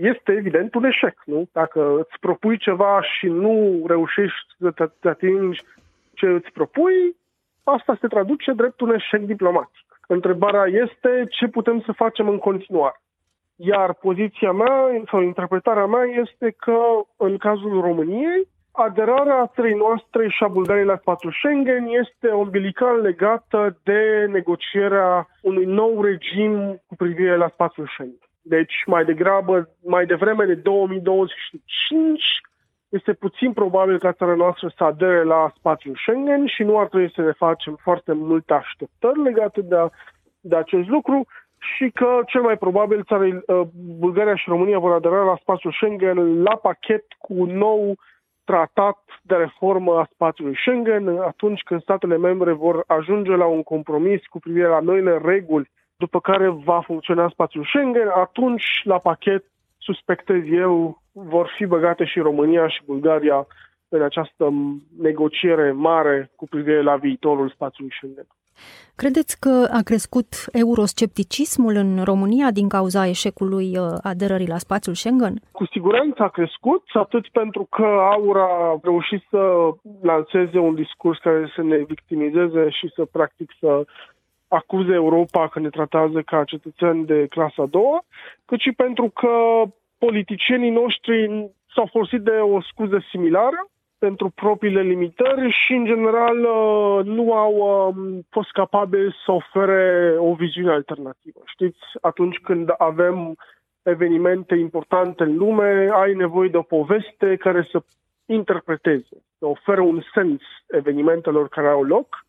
este 0.00 0.32
evident 0.32 0.74
un 0.74 0.84
eșec, 0.84 1.22
nu? 1.24 1.48
Dacă 1.52 1.98
îți 1.98 2.18
propui 2.20 2.58
ceva 2.58 3.02
și 3.02 3.26
nu 3.26 3.84
reușești 3.86 4.54
să 4.58 4.90
te 5.00 5.08
atingi 5.08 5.62
ce 6.14 6.26
îți 6.26 6.50
propui, 6.52 7.16
asta 7.64 7.96
se 8.00 8.06
traduce 8.06 8.52
drept 8.52 8.80
un 8.80 8.94
eșec 8.94 9.20
diplomatic. 9.20 9.86
Întrebarea 10.06 10.64
este 10.64 11.26
ce 11.28 11.46
putem 11.46 11.80
să 11.80 11.92
facem 11.92 12.28
în 12.28 12.38
continuare. 12.38 13.00
Iar 13.56 13.94
poziția 13.94 14.52
mea 14.52 15.02
sau 15.10 15.20
interpretarea 15.20 15.86
mea 15.86 16.04
este 16.04 16.50
că 16.50 16.78
în 17.16 17.36
cazul 17.36 17.80
României, 17.80 18.48
aderarea 18.72 19.50
țării 19.54 19.74
noastre 19.74 20.28
și 20.28 20.44
a 20.44 20.48
Bulgariei 20.48 20.84
la 20.84 20.96
spațiul 20.96 21.32
Schengen 21.32 21.86
este 21.86 22.28
umbilical 22.32 23.00
legată 23.00 23.78
de 23.82 24.26
negocierea 24.30 25.28
unui 25.42 25.64
nou 25.64 26.02
regim 26.02 26.82
cu 26.86 26.94
privire 26.96 27.36
la 27.36 27.48
spațiul 27.48 27.86
Schengen. 27.86 28.27
Deci, 28.48 28.74
mai 28.86 29.04
degrabă, 29.04 29.68
mai 29.84 30.06
devreme 30.06 30.44
de 30.44 30.54
2025, 30.54 32.22
este 32.88 33.12
puțin 33.12 33.52
probabil 33.52 33.98
ca 33.98 34.12
țara 34.12 34.34
noastră 34.34 34.72
să 34.76 34.84
adere 34.84 35.22
la 35.22 35.52
spațiul 35.56 35.96
Schengen 35.96 36.46
și 36.46 36.62
nu 36.62 36.78
ar 36.78 36.86
trebui 36.86 37.12
să 37.14 37.20
ne 37.20 37.32
facem 37.32 37.78
foarte 37.82 38.12
multe 38.12 38.52
așteptări 38.52 39.22
legate 39.22 39.60
de, 39.60 39.76
a, 39.76 39.88
de 40.40 40.56
acest 40.56 40.88
lucru 40.88 41.26
și 41.58 41.90
că 41.90 42.20
cel 42.26 42.42
mai 42.42 42.56
probabil 42.56 43.04
țara, 43.04 43.42
Bulgaria 43.98 44.36
și 44.36 44.48
România 44.48 44.78
vor 44.78 44.92
adera 44.92 45.22
la 45.22 45.38
spațiul 45.40 45.72
Schengen 45.72 46.42
la 46.42 46.56
pachet 46.56 47.04
cu 47.18 47.34
un 47.36 47.56
nou 47.56 47.94
tratat 48.44 48.98
de 49.22 49.34
reformă 49.34 49.98
a 49.98 50.08
spațiului 50.12 50.56
Schengen 50.56 51.08
atunci 51.08 51.60
când 51.60 51.82
statele 51.82 52.16
membre 52.16 52.52
vor 52.52 52.84
ajunge 52.86 53.30
la 53.30 53.46
un 53.46 53.62
compromis 53.62 54.26
cu 54.26 54.38
privire 54.38 54.66
la 54.66 54.80
noile 54.80 55.20
reguli 55.24 55.70
după 55.98 56.20
care 56.20 56.48
va 56.48 56.80
funcționa 56.80 57.28
spațiul 57.28 57.64
Schengen, 57.64 58.08
atunci 58.14 58.64
la 58.84 58.98
pachet, 58.98 59.44
suspectez 59.78 60.42
eu, 60.50 61.02
vor 61.12 61.52
fi 61.56 61.66
băgate 61.66 62.04
și 62.04 62.18
România 62.18 62.68
și 62.68 62.82
Bulgaria 62.84 63.46
în 63.88 64.02
această 64.02 64.52
negociere 64.98 65.72
mare 65.72 66.30
cu 66.36 66.46
privire 66.46 66.82
la 66.82 66.96
viitorul 66.96 67.50
spațiului 67.50 67.92
Schengen. 67.96 68.26
Credeți 68.96 69.40
că 69.40 69.68
a 69.72 69.80
crescut 69.84 70.28
euroscepticismul 70.52 71.74
în 71.74 72.02
România 72.04 72.50
din 72.50 72.68
cauza 72.68 73.06
eșecului 73.06 73.78
uh, 73.78 73.86
aderării 74.02 74.48
la 74.48 74.58
spațiul 74.58 74.94
Schengen? 74.94 75.34
Cu 75.52 75.66
siguranță 75.66 76.22
a 76.22 76.28
crescut, 76.28 76.82
atât 76.92 77.28
pentru 77.28 77.66
că 77.70 77.86
Aura 78.14 78.44
a 78.44 78.78
reușit 78.82 79.22
să 79.30 79.42
lanseze 80.02 80.58
un 80.58 80.74
discurs 80.74 81.18
care 81.18 81.52
să 81.54 81.62
ne 81.62 81.76
victimizeze 81.76 82.68
și 82.68 82.90
să 82.94 83.04
practic 83.04 83.50
să 83.60 83.84
acuze 84.48 84.92
Europa 84.92 85.48
că 85.48 85.58
ne 85.58 85.68
tratează 85.68 86.22
ca 86.22 86.44
cetățeni 86.44 87.06
de 87.06 87.26
clasa 87.26 87.62
a 87.62 87.66
doua, 87.66 88.04
cât 88.44 88.60
și 88.60 88.72
pentru 88.72 89.08
că 89.08 89.62
politicienii 89.98 90.70
noștri 90.70 91.50
s-au 91.74 91.88
folosit 91.90 92.20
de 92.20 92.30
o 92.30 92.60
scuză 92.60 93.04
similară 93.10 93.68
pentru 93.98 94.30
propriile 94.34 94.82
limitări 94.82 95.50
și, 95.50 95.72
în 95.72 95.84
general, 95.84 96.38
uh, 96.38 97.04
nu 97.04 97.32
au 97.32 97.54
um, 97.56 98.26
fost 98.30 98.50
capabili 98.50 99.14
să 99.24 99.32
ofere 99.32 100.14
o 100.18 100.34
viziune 100.34 100.72
alternativă. 100.72 101.40
Știți, 101.44 101.78
atunci 102.00 102.38
când 102.38 102.68
avem 102.78 103.36
evenimente 103.82 104.54
importante 104.54 105.22
în 105.22 105.36
lume, 105.36 105.88
ai 105.92 106.14
nevoie 106.14 106.48
de 106.48 106.56
o 106.56 106.62
poveste 106.62 107.36
care 107.36 107.68
să 107.70 107.82
interpreteze, 108.26 109.16
să 109.38 109.46
oferă 109.46 109.80
un 109.80 110.00
sens 110.14 110.40
evenimentelor 110.66 111.48
care 111.48 111.68
au 111.68 111.82
loc 111.82 112.26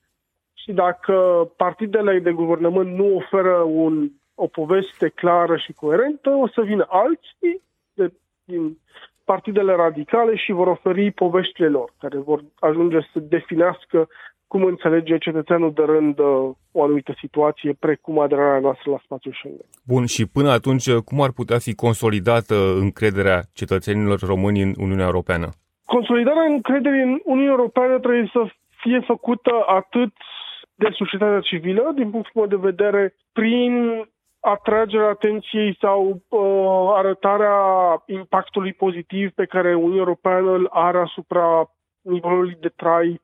și 0.62 0.72
dacă 0.72 1.14
partidele 1.56 2.20
de 2.20 2.32
guvernământ 2.32 2.96
nu 2.96 3.16
oferă 3.16 3.56
un, 3.56 4.10
o 4.36 4.48
poveste 4.48 5.10
clară 5.10 5.58
și 5.58 5.74
coerentă, 5.74 6.30
o 6.30 6.48
să 6.48 6.62
vină 6.62 6.86
alții 6.90 7.62
de, 7.94 8.14
din 8.44 8.78
partidele 9.24 9.76
radicale 9.76 10.36
și 10.36 10.52
vor 10.52 10.68
oferi 10.68 11.12
poveștile 11.12 11.68
lor, 11.68 11.94
care 12.00 12.18
vor 12.18 12.44
ajunge 12.60 13.00
să 13.14 13.20
definească 13.20 14.08
cum 14.48 14.64
înțelege 14.64 15.18
cetățeanul 15.18 15.74
de 15.74 15.84
rând 15.84 16.20
uh, 16.20 16.50
o 16.72 16.84
anumită 16.84 17.14
situație, 17.20 17.74
precum 17.80 18.20
aderarea 18.20 18.60
noastră 18.60 18.92
la 18.92 19.02
spațiul 19.04 19.34
Schengen. 19.34 19.66
Bun, 19.86 20.06
și 20.06 20.26
până 20.26 20.50
atunci, 20.50 20.92
cum 20.92 21.22
ar 21.22 21.32
putea 21.32 21.58
fi 21.58 21.76
consolidată 21.76 22.56
încrederea 22.80 23.42
cetățenilor 23.54 24.20
români 24.20 24.62
în 24.62 24.74
Uniunea 24.78 25.06
Europeană? 25.06 25.48
Consolidarea 25.86 26.44
încrederii 26.44 27.02
în 27.02 27.20
Uniunea 27.24 27.52
Europeană 27.58 28.00
trebuie 28.00 28.30
să 28.34 28.42
fie 28.82 29.00
făcută 29.06 29.52
atât 29.68 30.14
de 30.80 30.90
societatea 30.92 31.40
civilă, 31.40 31.92
din 31.96 32.10
punctul 32.10 32.32
meu 32.36 32.46
de 32.46 32.56
vedere, 32.70 33.16
prin 33.34 34.04
atragerea 34.40 35.08
atenției 35.08 35.78
sau 35.80 36.22
uh, 36.28 36.92
arătarea 36.96 37.58
impactului 38.06 38.74
pozitiv 38.74 39.32
pe 39.32 39.46
care 39.46 39.76
Uniunea 39.76 39.98
Europeană 39.98 40.52
îl 40.52 40.68
are 40.72 40.98
asupra 40.98 41.72
nivelului 42.02 42.58
de 42.60 42.72
trai 42.76 43.22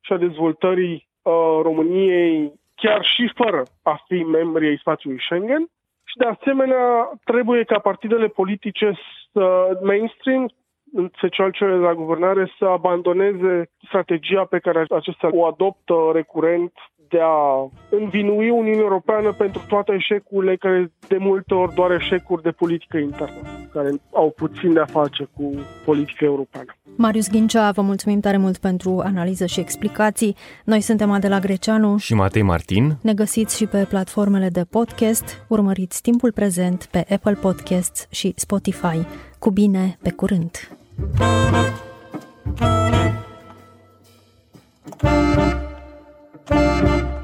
și 0.00 0.12
a 0.12 0.16
dezvoltării 0.16 1.08
uh, 1.22 1.60
României, 1.62 2.52
chiar 2.74 3.04
și 3.04 3.32
fără 3.34 3.62
a 3.82 4.04
fi 4.06 4.22
membri 4.22 4.66
ai 4.66 4.76
spațiului 4.80 5.20
Schengen. 5.20 5.68
Și 6.04 6.16
de 6.16 6.24
asemenea, 6.24 7.10
trebuie 7.24 7.64
ca 7.64 7.78
partidele 7.78 8.26
politice 8.26 8.98
să 9.32 9.78
mainstream, 9.82 10.50
în 10.92 11.10
special 11.16 11.50
cele 11.50 11.70
de 11.70 11.84
la 11.84 11.94
guvernare, 11.94 12.52
să 12.58 12.64
abandoneze 12.64 13.70
strategia 13.86 14.44
pe 14.44 14.58
care 14.58 14.84
acestea 14.90 15.28
o 15.32 15.44
adoptă 15.44 15.94
recurent 16.12 16.72
de 17.08 17.18
a 17.22 17.70
învinui 17.90 18.50
Uniunea 18.50 18.80
Europeană 18.80 19.32
pentru 19.32 19.62
toate 19.68 19.92
eșecurile 19.92 20.56
care 20.56 20.92
de 21.08 21.16
multe 21.16 21.54
ori 21.54 21.74
doar 21.74 21.90
eșecuri 21.90 22.42
de 22.42 22.50
politică 22.50 22.96
internă, 22.96 23.40
care 23.72 23.90
au 24.12 24.32
puțin 24.36 24.72
de 24.72 24.80
a 24.80 24.84
face 24.84 25.28
cu 25.36 25.50
politica 25.84 26.24
europeană. 26.24 26.72
Marius 26.96 27.30
Ghincea, 27.30 27.70
vă 27.70 27.82
mulțumim 27.82 28.20
tare 28.20 28.36
mult 28.36 28.58
pentru 28.58 29.00
analiză 29.04 29.46
și 29.46 29.60
explicații. 29.60 30.36
Noi 30.64 30.80
suntem 30.80 31.10
Adela 31.10 31.38
Greceanu 31.38 31.96
și 31.96 32.14
Matei 32.14 32.42
Martin. 32.42 32.96
Ne 33.02 33.14
găsiți 33.14 33.56
și 33.56 33.66
pe 33.66 33.86
platformele 33.88 34.48
de 34.48 34.64
podcast. 34.70 35.46
Urmăriți 35.48 36.02
timpul 36.02 36.32
prezent 36.32 36.84
pe 36.84 37.04
Apple 37.14 37.38
Podcasts 37.40 38.08
și 38.10 38.32
Spotify. 38.36 38.98
Cu 39.38 39.50
bine, 39.50 39.98
pe 40.02 40.10
curând! 40.12 40.77
thank 40.98 41.78
you 47.02 47.17